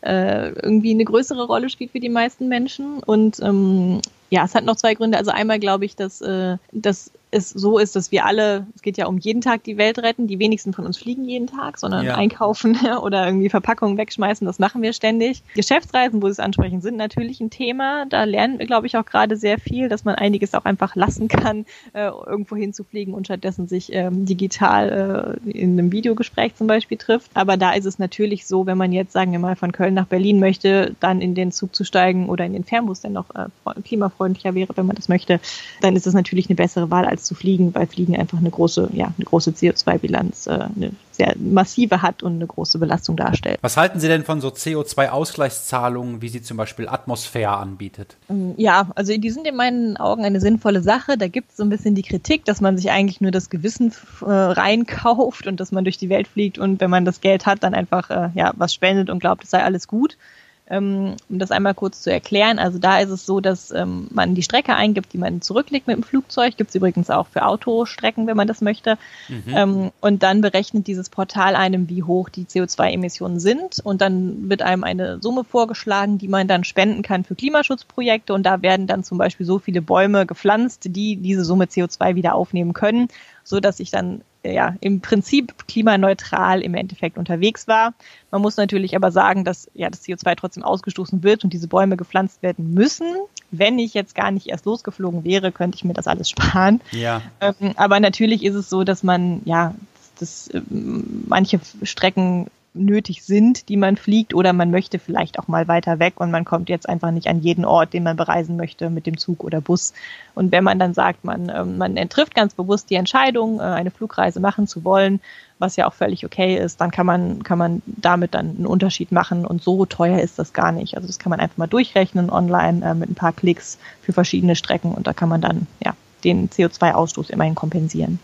äh, 0.02 0.50
irgendwie 0.50 0.92
eine 0.92 1.06
größere 1.06 1.48
Rolle 1.48 1.70
spielt 1.70 1.92
für 1.92 2.00
die 2.00 2.10
meisten 2.10 2.48
Menschen. 2.48 3.00
Und 3.00 3.40
ähm, 3.40 4.00
ja, 4.30 4.46
es 4.46 4.54
hat 4.54 4.64
noch 4.64 4.76
zwei 4.76 4.94
Gründe. 4.94 5.18
Also 5.18 5.32
einmal 5.32 5.60
glaube 5.60 5.86
ich, 5.86 5.96
dass, 5.96 6.22
äh, 6.22 6.58
dass 6.72 7.10
es 7.36 7.50
so 7.50 7.78
ist, 7.78 7.96
dass 7.96 8.12
wir 8.12 8.26
alle, 8.26 8.66
es 8.76 8.82
geht 8.82 8.98
ja 8.98 9.08
um 9.08 9.18
jeden 9.18 9.42
Tag 9.42 9.64
die 9.64 9.78
Welt 9.78 10.00
retten. 10.00 10.28
Die 10.28 10.40
wenigsten 10.40 10.74
von 10.74 10.86
uns 10.86 10.98
fliegen 10.98 11.26
jeden 11.26 11.48
Tag, 11.48 11.78
sondern 11.78 12.06
ja. 12.06 12.16
einkaufen 12.16 12.78
oder 13.02 13.26
irgendwie 13.26 13.50
Verpackungen 13.50 13.98
wegschmeißen, 13.98 14.48
das 14.48 14.58
machen 14.58 14.82
wir 14.82 14.94
ständig. 14.94 15.44
Geschäftsreisen, 15.54 16.22
wo 16.22 16.28
Sie 16.28 16.32
es 16.32 16.40
ansprechen, 16.40 16.82
sind 16.82 16.96
natürlich 16.96 17.42
ein 17.42 17.50
Thema. 17.50 18.06
Da 18.06 18.24
lernen 18.24 18.58
wir, 18.58 18.66
glaube 18.66 18.88
ich, 18.88 18.96
auch 18.98 19.06
gerade 19.06 19.36
sehr 19.36 19.60
viel, 19.60 19.90
dass 19.90 20.06
man 20.06 20.16
einiges 20.16 20.54
auch 20.54 20.66
einfach 20.66 20.96
lassen 20.96 21.28
kann, 21.28 21.66
äh, 21.94 22.06
irgendwo 22.06 22.56
hinzufliegen 22.56 23.14
und 23.14 23.26
stattdessen 23.26 23.68
sich 23.68 23.94
ähm, 23.94 24.26
digital 24.26 25.38
äh, 25.46 25.50
in 25.50 25.78
einem 25.78 25.92
Videogespräch 25.92 26.56
zum 26.56 26.68
Beispiel 26.68 26.98
trifft. 26.98 27.32
Aber 27.34 27.58
da 27.58 27.74
ist 27.74 27.86
es 27.86 28.00
natürlich 28.00 28.46
so, 28.48 28.66
wenn 28.66 28.78
man 28.78 28.94
jetzt, 28.94 29.12
sagen 29.12 29.34
wir 29.34 29.40
mal, 29.40 29.58
von 29.58 29.74
Köln 29.74 29.94
nach 29.94 30.08
Berlin 30.08 30.40
möchte, 30.40 30.96
dann 31.02 31.20
in 31.20 31.36
den 31.36 31.52
Zug 31.52 31.76
zu 31.76 31.84
steigen 31.84 32.30
oder 32.30 32.46
in 32.46 32.54
den 32.54 32.64
Fernbus, 32.64 33.02
der 33.02 33.12
noch 33.12 33.26
äh, 33.36 33.48
klimafreundlicher 33.84 34.56
wäre, 34.56 34.72
wenn 34.78 34.86
man 34.86 34.96
das 34.96 35.10
möchte, 35.10 35.42
dann 35.82 35.96
ist 35.96 36.08
es 36.08 36.14
natürlich 36.14 36.50
eine 36.50 36.56
bessere 36.56 36.90
Wahl 36.90 37.06
als 37.06 37.25
zu 37.26 37.36
fliegen, 37.36 37.74
weil 37.76 37.88
Fliegen 37.88 38.16
einfach 38.16 38.38
eine 38.38 38.50
große, 38.50 38.90
ja, 38.94 39.14
eine 39.18 39.26
große 39.26 39.52
CO2-Bilanz, 39.52 40.48
äh, 40.48 40.52
eine 40.52 40.92
sehr 41.12 41.34
massive 41.38 42.02
hat 42.02 42.24
und 42.24 42.34
eine 42.34 42.48
große 42.48 42.78
Belastung 42.78 43.16
darstellt. 43.16 43.58
Was 43.62 43.78
halten 43.78 44.00
Sie 44.00 44.08
denn 44.08 44.24
von 44.24 44.42
so 44.42 44.50
CO2-Ausgleichszahlungen, 44.50 46.22
wie 46.22 46.30
sie 46.30 46.42
zum 46.42 46.58
Beispiel 46.58 46.88
Atmosphäre 46.88 47.56
anbietet? 47.58 48.18
Ähm, 48.30 48.54
ja, 48.58 48.90
also 48.96 49.16
die 49.16 49.32
sind 49.32 49.48
in 49.48 49.56
meinen 49.56 49.98
Augen 49.98 50.26
eine 50.26 50.42
sinnvolle 50.42 50.82
Sache. 50.82 51.18
Da 51.18 51.28
gibt 51.28 51.52
es 51.52 51.58
so 51.58 51.64
ein 51.64 51.70
bisschen 51.70 51.96
die 51.96 52.04
Kritik, 52.04 52.46
dass 52.46 52.62
man 52.62 52.78
sich 52.78 52.92
eigentlich 52.92 53.22
nur 53.22 53.32
das 53.32 53.50
Gewissen 53.50 53.94
äh, 54.22 54.26
reinkauft 54.26 55.48
und 55.48 55.60
dass 55.60 55.72
man 55.72 55.84
durch 55.84 55.98
die 55.98 56.10
Welt 56.10 56.28
fliegt 56.28 56.58
und 56.58 56.82
wenn 56.82 56.90
man 56.90 57.06
das 57.06 57.22
Geld 57.22 57.46
hat, 57.46 57.64
dann 57.64 57.74
einfach 57.74 58.10
äh, 58.10 58.30
ja 58.36 58.54
was 58.56 58.74
spendet 58.74 59.10
und 59.10 59.20
glaubt, 59.20 59.44
es 59.44 59.52
sei 59.52 59.64
alles 59.64 59.88
gut. 59.88 60.18
Ähm, 60.68 61.16
um 61.30 61.38
das 61.38 61.52
einmal 61.52 61.76
kurz 61.76 62.02
zu 62.02 62.12
erklären, 62.12 62.58
also 62.58 62.80
da 62.80 62.98
ist 63.00 63.12
es 63.12 63.26
so, 63.26 63.40
dass 63.40 63.70
ähm, 63.70 64.08
man 64.12 64.34
die 64.34 64.42
Strecke 64.42 64.76
eingibt, 64.76 65.14
die 65.14 65.20
man 65.20 65.42
zurücklegt 65.42 65.86
mit 65.86 65.96
dem 65.96 66.04
Flugzeug, 66.04 66.58
gibt 66.58 66.70
es 66.70 66.76
übrigens 66.76 67.12
auch 67.12 67.28
für 67.28 67.46
Autostrecken, 67.46 68.26
wenn 68.26 68.36
man 68.36 68.48
das 68.48 68.62
möchte. 68.62 68.98
Mhm. 69.30 69.44
Ähm, 69.48 69.92
und 70.02 70.24
dann 70.24 70.42
berechnet 70.42 70.88
dieses 70.88 71.10
Portal 71.10 71.56
einem, 71.56 71.88
wie 71.88 72.02
hoch 72.02 72.30
die 72.30 72.46
CO2-Emissionen 72.46 73.40
sind. 73.40 73.80
Und 73.84 74.02
dann 74.02 74.50
wird 74.50 74.64
einem 74.64 74.84
eine 74.84 75.22
Summe 75.22 75.44
vorgeschlagen, 75.44 76.18
die 76.18 76.28
man 76.28 76.48
dann 76.48 76.64
spenden 76.64 77.04
kann 77.04 77.24
für 77.24 77.36
Klimaschutzprojekte. 77.36 78.34
Und 78.34 78.44
da 78.44 78.64
werden 78.64 78.88
dann 78.88 79.04
zum 79.04 79.20
Beispiel 79.20 79.46
so 79.46 79.60
viele 79.60 79.84
Bäume 79.84 80.26
gepflanzt, 80.26 80.88
die 80.90 81.18
diese 81.18 81.46
Summe 81.46 81.66
CO2 81.66 82.16
wieder 82.16 82.34
aufnehmen 82.34 82.74
können, 82.74 83.08
so 83.44 83.60
dass 83.60 83.80
ich 83.80 83.92
dann 83.92 84.22
ja, 84.54 84.76
im 84.82 85.02
Prinzip 85.02 85.68
klimaneutral 85.68 86.62
im 86.62 86.74
Endeffekt 86.76 87.18
unterwegs 87.18 87.68
war. 87.68 87.94
Man 88.32 88.42
muss 88.42 88.58
natürlich 88.58 88.96
aber 88.96 89.12
sagen, 89.12 89.44
dass 89.44 89.70
ja 89.74 89.90
das 89.90 90.04
CO2 90.04 90.36
trotzdem 90.36 90.64
ausgestoßen 90.64 91.24
wird 91.24 91.44
und 91.44 91.54
diese 91.54 91.68
Bäume 91.68 91.98
gepflanzt 91.98 92.44
werden 92.44 92.74
müssen. 92.74 93.08
Wenn 93.52 93.80
ich 93.80 93.94
jetzt 93.94 94.16
gar 94.16 94.32
nicht 94.32 94.48
erst 94.48 94.66
losgeflogen 94.66 95.24
wäre, 95.24 95.52
könnte 95.52 95.76
ich 95.76 95.84
mir 95.84 95.94
das 95.94 96.08
alles 96.08 96.30
sparen. 96.32 96.82
Ja. 96.92 97.22
Ähm, 97.42 97.74
aber 97.76 98.00
natürlich 98.00 98.44
ist 98.44 98.56
es 98.56 98.70
so, 98.70 98.84
dass 98.84 99.04
man 99.04 99.42
ja 99.46 99.74
das, 100.20 100.50
das, 100.50 100.54
ähm, 100.54 101.24
manche 101.28 101.60
Strecken 101.84 102.48
nötig 102.76 103.24
sind, 103.24 103.70
die 103.70 103.78
man 103.78 103.98
fliegt, 103.98 104.34
oder 104.34 104.54
man 104.54 104.72
möchte 104.72 105.00
vielleicht 105.00 105.40
auch 105.40 105.48
mal 105.48 105.68
weiter 105.68 106.00
weg 106.00 106.16
und 106.18 106.32
man 106.32 106.46
kommt 106.46 106.70
jetzt 106.70 106.88
einfach 106.88 107.12
nicht 107.12 107.28
an 107.28 107.40
jeden 107.40 107.66
Ort, 107.66 107.94
den 107.94 108.04
man 108.04 108.18
bereisen 108.18 108.58
möchte 108.58 108.90
mit 108.90 109.06
dem 109.06 109.18
Zug 109.18 109.44
oder 109.44 109.62
Bus. 109.62 109.94
Und 110.34 110.52
wenn 110.52 110.64
man 110.64 110.80
dann 110.80 110.94
sagt, 110.94 111.24
man, 111.24 111.50
ähm, 111.50 111.78
man 111.78 111.96
trifft 112.10 112.36
ganz 112.36 112.54
bewusst 112.54 112.90
die 112.90 112.96
Entscheidung, 112.96 113.60
äh, 113.60 113.64
eine 113.64 113.92
Flugreise 113.92 114.40
machen 114.40 114.68
zu 114.68 114.84
wollen, 114.84 115.20
was 115.58 115.76
ja 115.78 115.88
auch 115.88 115.94
völlig 115.94 116.26
okay 116.26 116.58
ist, 116.58 116.82
dann 116.82 116.92
kann 116.92 117.06
man, 117.06 117.44
kann 117.44 117.58
man 117.58 117.82
damit 117.86 118.34
dann 118.34 118.50
einen 118.50 118.66
Unterschied 118.66 119.12
machen 119.12 119.46
und 119.46 119.64
so 119.64 119.86
teuer 119.86 120.20
ist 120.20 120.38
das 120.38 120.54
gar 120.54 120.72
nicht. 120.72 120.96
Also 120.96 121.08
das 121.08 121.20
kann 121.20 121.30
man 121.30 121.40
einfach 121.40 121.58
mal 121.58 121.68
durchrechnen 121.68 122.30
online 122.30 122.86
äh, 122.86 122.94
mit 122.94 123.10
ein 123.10 123.16
paar 123.16 123.34
Klicks 123.34 123.80
für 124.02 124.14
verschiedene 124.14 124.56
Strecken 124.56 124.92
und 124.92 125.08
da 125.08 125.14
kann 125.14 125.30
man 125.30 125.42
dann 125.42 125.68
ja 125.84 125.94
den 126.24 126.50
CO2-Ausstoß 126.50 127.30
immerhin 127.30 127.56
kompensieren. 127.56 128.20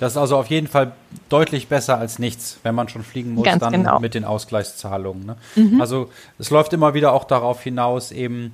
Das 0.00 0.12
ist 0.12 0.16
also 0.16 0.36
auf 0.36 0.46
jeden 0.46 0.68
Fall 0.68 0.92
deutlich 1.28 1.68
besser 1.68 1.98
als 1.98 2.18
nichts, 2.18 2.58
wenn 2.62 2.74
man 2.74 2.88
schon 2.88 3.02
fliegen 3.02 3.32
muss, 3.32 3.44
Ganz 3.44 3.60
dann 3.60 3.72
genau. 3.72 3.98
mit 3.98 4.14
den 4.14 4.24
Ausgleichszahlungen. 4.24 5.26
Ne? 5.26 5.36
Mhm. 5.56 5.80
Also 5.80 6.10
es 6.38 6.50
läuft 6.50 6.72
immer 6.72 6.94
wieder 6.94 7.12
auch 7.12 7.24
darauf 7.24 7.62
hinaus, 7.62 8.12
eben 8.12 8.52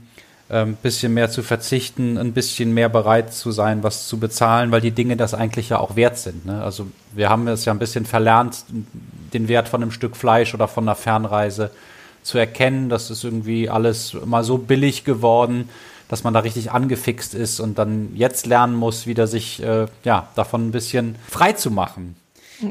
ein 0.48 0.68
ähm, 0.68 0.76
bisschen 0.82 1.14
mehr 1.14 1.30
zu 1.30 1.42
verzichten, 1.42 2.18
ein 2.18 2.32
bisschen 2.32 2.74
mehr 2.74 2.88
bereit 2.88 3.32
zu 3.32 3.50
sein, 3.50 3.82
was 3.82 4.06
zu 4.06 4.18
bezahlen, 4.18 4.70
weil 4.72 4.82
die 4.82 4.90
Dinge 4.90 5.16
das 5.16 5.32
eigentlich 5.32 5.70
ja 5.70 5.78
auch 5.78 5.96
wert 5.96 6.18
sind. 6.18 6.44
Ne? 6.44 6.62
Also 6.62 6.86
wir 7.12 7.30
haben 7.30 7.48
es 7.48 7.64
ja 7.64 7.72
ein 7.72 7.78
bisschen 7.78 8.04
verlernt, 8.04 8.64
den 9.32 9.48
Wert 9.48 9.68
von 9.68 9.82
einem 9.82 9.90
Stück 9.90 10.16
Fleisch 10.16 10.54
oder 10.54 10.68
von 10.68 10.84
einer 10.84 10.94
Fernreise 10.94 11.70
zu 12.24 12.38
erkennen. 12.38 12.88
Das 12.88 13.10
ist 13.10 13.22
irgendwie 13.22 13.68
alles 13.68 14.16
mal 14.24 14.42
so 14.42 14.58
billig 14.58 15.04
geworden 15.04 15.68
dass 16.08 16.22
man 16.22 16.34
da 16.34 16.40
richtig 16.40 16.70
angefixt 16.70 17.34
ist 17.34 17.60
und 17.60 17.78
dann 17.78 18.14
jetzt 18.14 18.46
lernen 18.46 18.74
muss, 18.74 19.06
wieder 19.06 19.26
sich 19.26 19.62
äh, 19.62 19.86
ja, 20.04 20.28
davon 20.36 20.68
ein 20.68 20.70
bisschen 20.70 21.16
frei 21.28 21.54
zu 21.54 21.70
machen. 21.70 22.14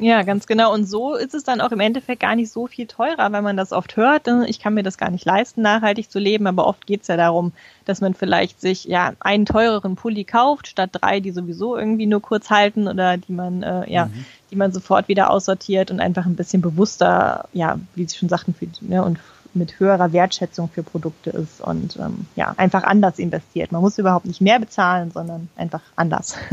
Ja, 0.01 0.23
ganz 0.23 0.47
genau. 0.47 0.73
Und 0.73 0.85
so 0.85 1.15
ist 1.15 1.33
es 1.33 1.43
dann 1.43 1.59
auch 1.59 1.71
im 1.71 1.79
Endeffekt 1.79 2.21
gar 2.21 2.35
nicht 2.35 2.51
so 2.51 2.67
viel 2.67 2.87
teurer, 2.87 3.31
weil 3.31 3.41
man 3.41 3.57
das 3.57 3.73
oft 3.73 3.97
hört. 3.97 4.27
Ne? 4.27 4.45
Ich 4.47 4.59
kann 4.59 4.73
mir 4.73 4.83
das 4.83 4.97
gar 4.97 5.11
nicht 5.11 5.25
leisten, 5.25 5.61
nachhaltig 5.61 6.09
zu 6.09 6.19
leben, 6.19 6.47
aber 6.47 6.65
oft 6.65 6.87
geht 6.87 7.01
es 7.01 7.07
ja 7.07 7.17
darum, 7.17 7.51
dass 7.85 7.99
man 7.99 8.13
vielleicht 8.13 8.61
sich 8.61 8.85
ja 8.85 9.13
einen 9.19 9.45
teureren 9.45 9.95
Pulli 9.95 10.23
kauft, 10.23 10.67
statt 10.67 10.91
drei, 10.93 11.19
die 11.19 11.31
sowieso 11.31 11.77
irgendwie 11.77 12.05
nur 12.05 12.21
kurz 12.21 12.49
halten 12.49 12.87
oder 12.87 13.17
die 13.17 13.33
man, 13.33 13.61
äh, 13.61 13.91
ja, 13.91 14.05
mhm. 14.05 14.25
die 14.51 14.55
man 14.55 14.71
sofort 14.71 15.09
wieder 15.09 15.29
aussortiert 15.29 15.91
und 15.91 15.99
einfach 15.99 16.25
ein 16.25 16.35
bisschen 16.35 16.61
bewusster, 16.61 17.49
ja, 17.51 17.77
wie 17.95 18.07
Sie 18.07 18.17
schon 18.17 18.29
sagten, 18.29 18.53
für, 18.53 18.67
ne, 18.81 19.03
und 19.03 19.19
mit 19.55 19.79
höherer 19.79 20.13
Wertschätzung 20.13 20.69
für 20.69 20.83
Produkte 20.83 21.29
ist 21.29 21.61
und 21.61 21.97
ähm, 21.97 22.27
ja, 22.35 22.53
einfach 22.57 22.83
anders 22.83 23.19
investiert. 23.19 23.71
Man 23.71 23.81
muss 23.81 23.97
überhaupt 23.97 24.25
nicht 24.25 24.41
mehr 24.41 24.59
bezahlen, 24.59 25.11
sondern 25.11 25.49
einfach 25.55 25.81
anders. 25.95 26.35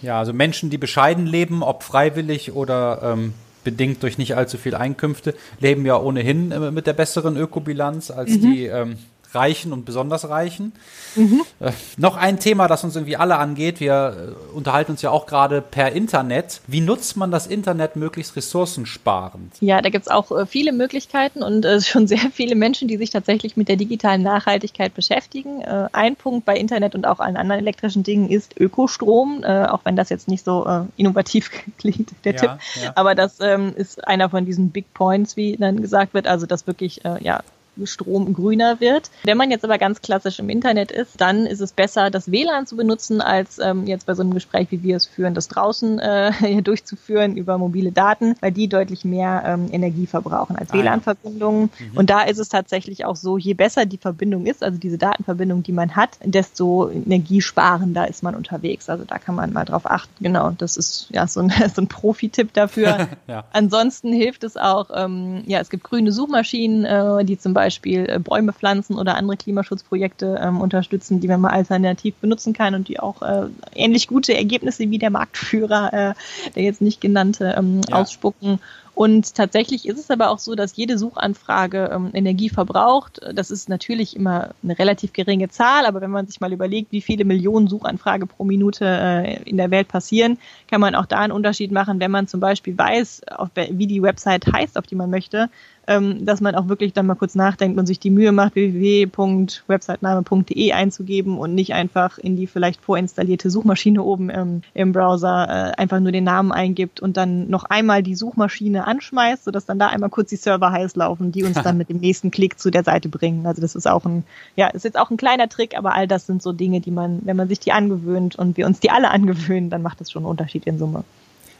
Ja, 0.00 0.20
also 0.20 0.32
Menschen, 0.32 0.70
die 0.70 0.78
bescheiden 0.78 1.26
leben, 1.26 1.64
ob 1.64 1.82
freiwillig 1.82 2.52
oder 2.52 3.00
ähm, 3.02 3.34
bedingt 3.64 4.02
durch 4.02 4.16
nicht 4.16 4.36
allzu 4.36 4.56
viel 4.56 4.74
Einkünfte, 4.74 5.34
leben 5.58 5.84
ja 5.84 5.98
ohnehin 5.98 6.52
äh, 6.52 6.70
mit 6.70 6.86
der 6.86 6.92
besseren 6.92 7.36
Ökobilanz 7.36 8.10
als 8.10 8.30
mhm. 8.30 8.40
die 8.40 8.66
ähm, 8.66 8.98
Reichen 9.32 9.72
und 9.72 9.84
besonders 9.84 10.28
Reichen. 10.28 10.72
Mhm. 11.14 11.42
Äh, 11.60 11.72
noch 11.96 12.16
ein 12.16 12.38
Thema, 12.38 12.66
das 12.68 12.84
uns 12.84 12.96
irgendwie 12.96 13.16
alle 13.16 13.36
angeht. 13.36 13.80
Wir 13.80 14.34
äh, 14.52 14.54
unterhalten 14.56 14.92
uns 14.92 15.02
ja 15.02 15.10
auch 15.10 15.26
gerade 15.26 15.60
per 15.60 15.92
Internet. 15.92 16.60
Wie 16.66 16.80
nutzt 16.80 17.16
man 17.16 17.30
das 17.30 17.46
Internet 17.46 17.96
möglichst 17.96 18.36
ressourcensparend? 18.36 19.54
Ja, 19.60 19.82
da 19.82 19.90
gibt 19.90 20.06
es 20.06 20.10
auch 20.10 20.30
äh, 20.30 20.46
viele 20.46 20.72
Möglichkeiten 20.72 21.42
und 21.42 21.64
äh, 21.64 21.80
schon 21.82 22.06
sehr 22.06 22.30
viele 22.32 22.54
Menschen, 22.54 22.88
die 22.88 22.96
sich 22.96 23.10
tatsächlich 23.10 23.56
mit 23.56 23.68
der 23.68 23.76
digitalen 23.76 24.22
Nachhaltigkeit 24.22 24.94
beschäftigen. 24.94 25.60
Äh, 25.60 25.88
ein 25.92 26.16
Punkt 26.16 26.46
bei 26.46 26.56
Internet 26.56 26.94
und 26.94 27.06
auch 27.06 27.20
allen 27.20 27.36
anderen 27.36 27.60
elektrischen 27.60 28.02
Dingen 28.02 28.30
ist 28.30 28.58
Ökostrom, 28.58 29.42
äh, 29.44 29.66
auch 29.66 29.80
wenn 29.84 29.96
das 29.96 30.08
jetzt 30.08 30.28
nicht 30.28 30.44
so 30.44 30.66
innovativ 30.96 31.50
klingt, 31.78 32.10
der 32.24 32.32
ja, 32.32 32.38
Tipp. 32.38 32.50
Ja. 32.82 32.92
Aber 32.94 33.14
das 33.14 33.40
ähm, 33.40 33.72
ist 33.76 34.06
einer 34.06 34.30
von 34.30 34.44
diesen 34.44 34.70
Big 34.70 34.92
Points, 34.94 35.36
wie 35.36 35.56
dann 35.56 35.80
gesagt 35.80 36.14
wird. 36.14 36.26
Also, 36.26 36.46
dass 36.46 36.66
wirklich 36.66 37.02
ja, 37.20 37.40
Strom 37.86 38.32
grüner 38.32 38.80
wird. 38.80 39.10
Wenn 39.24 39.36
man 39.36 39.50
jetzt 39.50 39.64
aber 39.64 39.78
ganz 39.78 40.00
klassisch 40.00 40.38
im 40.38 40.48
Internet 40.48 40.90
ist, 40.90 41.20
dann 41.20 41.46
ist 41.46 41.60
es 41.60 41.72
besser, 41.72 42.10
das 42.10 42.30
WLAN 42.30 42.66
zu 42.66 42.76
benutzen, 42.76 43.20
als 43.20 43.58
ähm, 43.58 43.86
jetzt 43.86 44.06
bei 44.06 44.14
so 44.14 44.22
einem 44.22 44.34
Gespräch, 44.34 44.68
wie 44.70 44.82
wir 44.82 44.96
es 44.96 45.06
führen, 45.06 45.34
das 45.34 45.48
draußen 45.48 45.98
äh, 45.98 46.62
durchzuführen 46.62 47.36
über 47.36 47.58
mobile 47.58 47.92
Daten, 47.92 48.34
weil 48.40 48.52
die 48.52 48.68
deutlich 48.68 49.04
mehr 49.04 49.42
ähm, 49.46 49.68
Energie 49.70 50.06
verbrauchen 50.06 50.56
als 50.56 50.70
ah, 50.70 50.74
WLAN-Verbindungen. 50.74 51.70
Mhm. 51.78 51.96
Und 51.96 52.10
da 52.10 52.22
ist 52.22 52.38
es 52.38 52.48
tatsächlich 52.48 53.04
auch 53.04 53.16
so, 53.16 53.38
je 53.38 53.54
besser 53.54 53.86
die 53.86 53.98
Verbindung 53.98 54.46
ist, 54.46 54.62
also 54.62 54.78
diese 54.78 54.98
Datenverbindung, 54.98 55.62
die 55.62 55.72
man 55.72 55.96
hat, 55.96 56.18
desto 56.24 56.90
energiesparender 56.90 58.08
ist 58.08 58.22
man 58.22 58.34
unterwegs. 58.34 58.88
Also 58.88 59.04
da 59.04 59.18
kann 59.18 59.34
man 59.34 59.52
mal 59.52 59.64
drauf 59.64 59.88
achten. 59.90 60.12
Genau, 60.22 60.50
das 60.50 60.76
ist 60.76 61.08
ja 61.10 61.26
so 61.26 61.40
ein, 61.40 61.52
so 61.74 61.82
ein 61.82 61.88
Profi-Tipp 61.88 62.52
dafür. 62.52 63.08
ja. 63.26 63.44
Ansonsten 63.52 64.12
hilft 64.12 64.44
es 64.44 64.56
auch, 64.56 64.90
ähm, 64.94 65.42
ja, 65.46 65.60
es 65.60 65.70
gibt 65.70 65.84
grüne 65.84 66.12
Suchmaschinen, 66.12 66.84
äh, 66.84 67.24
die 67.24 67.38
zum 67.38 67.54
Beispiel 67.54 67.67
Beispiel 67.68 68.08
äh, 68.08 68.18
Bäume 68.18 68.54
pflanzen 68.54 68.98
oder 68.98 69.16
andere 69.16 69.36
Klimaschutzprojekte 69.36 70.40
ähm, 70.42 70.62
unterstützen, 70.62 71.20
die 71.20 71.28
man 71.28 71.42
mal 71.42 71.50
alternativ 71.50 72.14
benutzen 72.14 72.54
kann 72.54 72.74
und 72.74 72.88
die 72.88 72.98
auch 72.98 73.20
äh, 73.20 73.48
ähnlich 73.74 74.08
gute 74.08 74.34
Ergebnisse 74.34 74.90
wie 74.90 74.98
der 74.98 75.10
Marktführer, 75.10 75.92
äh, 75.92 76.14
der 76.54 76.62
jetzt 76.62 76.80
nicht 76.80 77.02
genannte, 77.02 77.54
ähm, 77.58 77.82
ja. 77.86 77.96
ausspucken. 77.96 78.58
Und 78.94 79.34
tatsächlich 79.36 79.86
ist 79.86 79.98
es 79.98 80.10
aber 80.10 80.30
auch 80.30 80.40
so, 80.40 80.56
dass 80.56 80.76
jede 80.76 80.98
Suchanfrage 80.98 81.90
ähm, 81.92 82.10
Energie 82.14 82.48
verbraucht. 82.48 83.20
Das 83.32 83.50
ist 83.52 83.68
natürlich 83.68 84.16
immer 84.16 84.48
eine 84.62 84.76
relativ 84.76 85.12
geringe 85.12 85.50
Zahl, 85.50 85.86
aber 85.86 86.00
wenn 86.00 86.10
man 86.10 86.26
sich 86.26 86.40
mal 86.40 86.52
überlegt, 86.52 86.90
wie 86.90 87.02
viele 87.02 87.24
Millionen 87.24 87.68
Suchanfragen 87.68 88.26
pro 88.26 88.44
Minute 88.44 88.86
äh, 88.86 89.42
in 89.44 89.56
der 89.58 89.70
Welt 89.70 89.88
passieren, 89.88 90.38
kann 90.68 90.80
man 90.80 90.96
auch 90.96 91.06
da 91.06 91.18
einen 91.18 91.32
Unterschied 91.32 91.70
machen, 91.70 92.00
wenn 92.00 92.10
man 92.10 92.26
zum 92.26 92.40
Beispiel 92.40 92.76
weiß, 92.76 93.28
auf, 93.36 93.50
wie 93.54 93.86
die 93.86 94.02
Website 94.02 94.46
heißt, 94.52 94.76
auf 94.76 94.86
die 94.86 94.96
man 94.96 95.10
möchte, 95.10 95.48
ähm, 95.88 96.24
dass 96.24 96.40
man 96.40 96.54
auch 96.54 96.68
wirklich 96.68 96.92
dann 96.92 97.06
mal 97.06 97.14
kurz 97.14 97.34
nachdenkt 97.34 97.78
und 97.78 97.86
sich 97.86 97.98
die 97.98 98.10
Mühe 98.10 98.30
macht, 98.30 98.54
www.websitename.de 98.54 100.72
einzugeben 100.72 101.38
und 101.38 101.54
nicht 101.54 101.72
einfach 101.72 102.18
in 102.18 102.36
die 102.36 102.46
vielleicht 102.46 102.82
vorinstallierte 102.82 103.48
Suchmaschine 103.50 104.02
oben 104.02 104.28
im, 104.28 104.60
im 104.74 104.92
Browser 104.92 105.48
äh, 105.48 105.72
einfach 105.80 106.00
nur 106.00 106.12
den 106.12 106.24
Namen 106.24 106.52
eingibt 106.52 107.00
und 107.00 107.16
dann 107.16 107.48
noch 107.48 107.64
einmal 107.64 108.02
die 108.02 108.14
Suchmaschine 108.14 108.86
anschmeißt, 108.86 109.44
sodass 109.44 109.64
dann 109.64 109.78
da 109.78 109.86
einmal 109.86 110.10
kurz 110.10 110.28
die 110.28 110.36
Server 110.36 110.70
heiß 110.70 110.94
laufen, 110.94 111.32
die 111.32 111.44
uns 111.44 111.54
dann 111.62 111.78
mit 111.78 111.88
dem 111.88 112.00
nächsten 112.00 112.30
Klick 112.30 112.60
zu 112.60 112.70
der 112.70 112.84
Seite 112.84 113.08
bringen. 113.08 113.46
Also 113.46 113.62
das 113.62 113.74
ist 113.74 113.88
auch 113.88 114.04
ein, 114.04 114.24
ja, 114.56 114.66
ist 114.68 114.84
jetzt 114.84 114.98
auch 114.98 115.10
ein 115.10 115.16
kleiner 115.16 115.48
Trick, 115.48 115.74
aber 115.76 115.94
all 115.94 116.06
das 116.06 116.26
sind 116.26 116.42
so 116.42 116.52
Dinge, 116.52 116.80
die 116.80 116.90
man, 116.90 117.20
wenn 117.24 117.36
man 117.36 117.48
sich 117.48 117.60
die 117.60 117.72
angewöhnt 117.72 118.36
und 118.36 118.58
wir 118.58 118.66
uns 118.66 118.80
die 118.80 118.90
alle 118.90 119.10
angewöhnen, 119.10 119.70
dann 119.70 119.80
macht 119.80 120.02
das 120.02 120.10
schon 120.10 120.24
einen 120.24 120.30
Unterschied 120.30 120.66
in 120.66 120.78
Summe. 120.78 121.04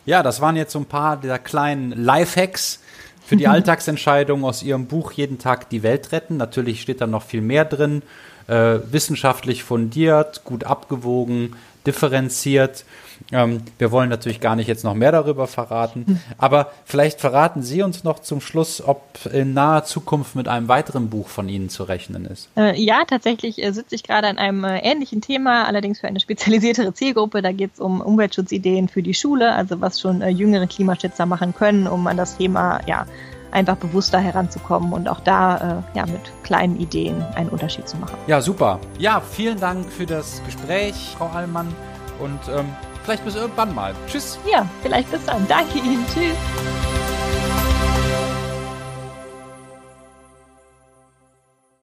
Ja, 0.04 0.22
das 0.22 0.40
waren 0.40 0.56
jetzt 0.56 0.72
so 0.72 0.78
ein 0.78 0.86
paar 0.86 1.18
der 1.18 1.38
kleinen 1.38 1.92
Lifehacks, 1.92 2.80
für 3.28 3.36
die 3.36 3.46
Alltagsentscheidungen 3.46 4.42
aus 4.46 4.62
ihrem 4.62 4.86
Buch 4.86 5.12
Jeden 5.12 5.38
Tag 5.38 5.68
die 5.68 5.82
Welt 5.82 6.12
retten. 6.12 6.38
Natürlich 6.38 6.80
steht 6.80 7.02
da 7.02 7.06
noch 7.06 7.22
viel 7.22 7.42
mehr 7.42 7.66
drin. 7.66 8.00
Äh, 8.46 8.78
wissenschaftlich 8.90 9.64
fundiert, 9.64 10.44
gut 10.44 10.64
abgewogen, 10.64 11.54
differenziert. 11.86 12.86
Ähm, 13.30 13.62
wir 13.78 13.92
wollen 13.92 14.08
natürlich 14.08 14.40
gar 14.40 14.56
nicht 14.56 14.68
jetzt 14.68 14.84
noch 14.84 14.94
mehr 14.94 15.12
darüber 15.12 15.46
verraten, 15.46 16.04
hm. 16.06 16.20
aber 16.38 16.70
vielleicht 16.84 17.20
verraten 17.20 17.62
Sie 17.62 17.82
uns 17.82 18.04
noch 18.04 18.20
zum 18.20 18.40
Schluss, 18.40 18.82
ob 18.82 19.02
in 19.32 19.52
naher 19.52 19.84
Zukunft 19.84 20.34
mit 20.34 20.48
einem 20.48 20.68
weiteren 20.68 21.10
Buch 21.10 21.28
von 21.28 21.48
Ihnen 21.48 21.68
zu 21.68 21.84
rechnen 21.84 22.24
ist. 22.24 22.48
Äh, 22.56 22.80
ja, 22.80 23.04
tatsächlich 23.06 23.62
äh, 23.62 23.72
sitze 23.72 23.94
ich 23.94 24.02
gerade 24.02 24.28
an 24.28 24.38
einem 24.38 24.64
äh, 24.64 24.78
ähnlichen 24.78 25.20
Thema, 25.20 25.66
allerdings 25.66 26.00
für 26.00 26.08
eine 26.08 26.20
spezialisiertere 26.20 26.94
Zielgruppe. 26.94 27.42
Da 27.42 27.52
geht 27.52 27.74
es 27.74 27.80
um 27.80 28.00
Umweltschutzideen 28.00 28.88
für 28.88 29.02
die 29.02 29.14
Schule, 29.14 29.52
also 29.54 29.80
was 29.80 30.00
schon 30.00 30.22
äh, 30.22 30.30
jüngere 30.30 30.66
Klimaschützer 30.66 31.26
machen 31.26 31.54
können, 31.54 31.86
um 31.86 32.06
an 32.06 32.16
das 32.16 32.38
Thema 32.38 32.80
ja 32.86 33.06
einfach 33.50 33.76
bewusster 33.76 34.18
heranzukommen 34.18 34.92
und 34.92 35.08
auch 35.08 35.20
da 35.20 35.82
äh, 35.94 35.98
ja 35.98 36.06
mit 36.06 36.20
kleinen 36.42 36.78
Ideen 36.78 37.22
einen 37.34 37.48
Unterschied 37.48 37.88
zu 37.88 37.96
machen. 37.96 38.16
Ja, 38.26 38.40
super. 38.40 38.78
Ja, 38.98 39.20
vielen 39.20 39.58
Dank 39.58 39.90
für 39.90 40.06
das 40.06 40.42
Gespräch, 40.44 41.14
Frau 41.16 41.28
Allmann. 41.28 41.68
Und 42.20 42.40
ähm, 42.48 42.66
vielleicht 43.08 43.24
bis 43.24 43.36
irgendwann 43.36 43.74
mal. 43.74 43.94
Tschüss. 44.06 44.38
Ja, 44.50 44.68
vielleicht 44.82 45.10
bis 45.10 45.24
dann. 45.24 45.48
Danke 45.48 45.78
Ihnen. 45.78 46.04
Tschüss. 46.12 46.36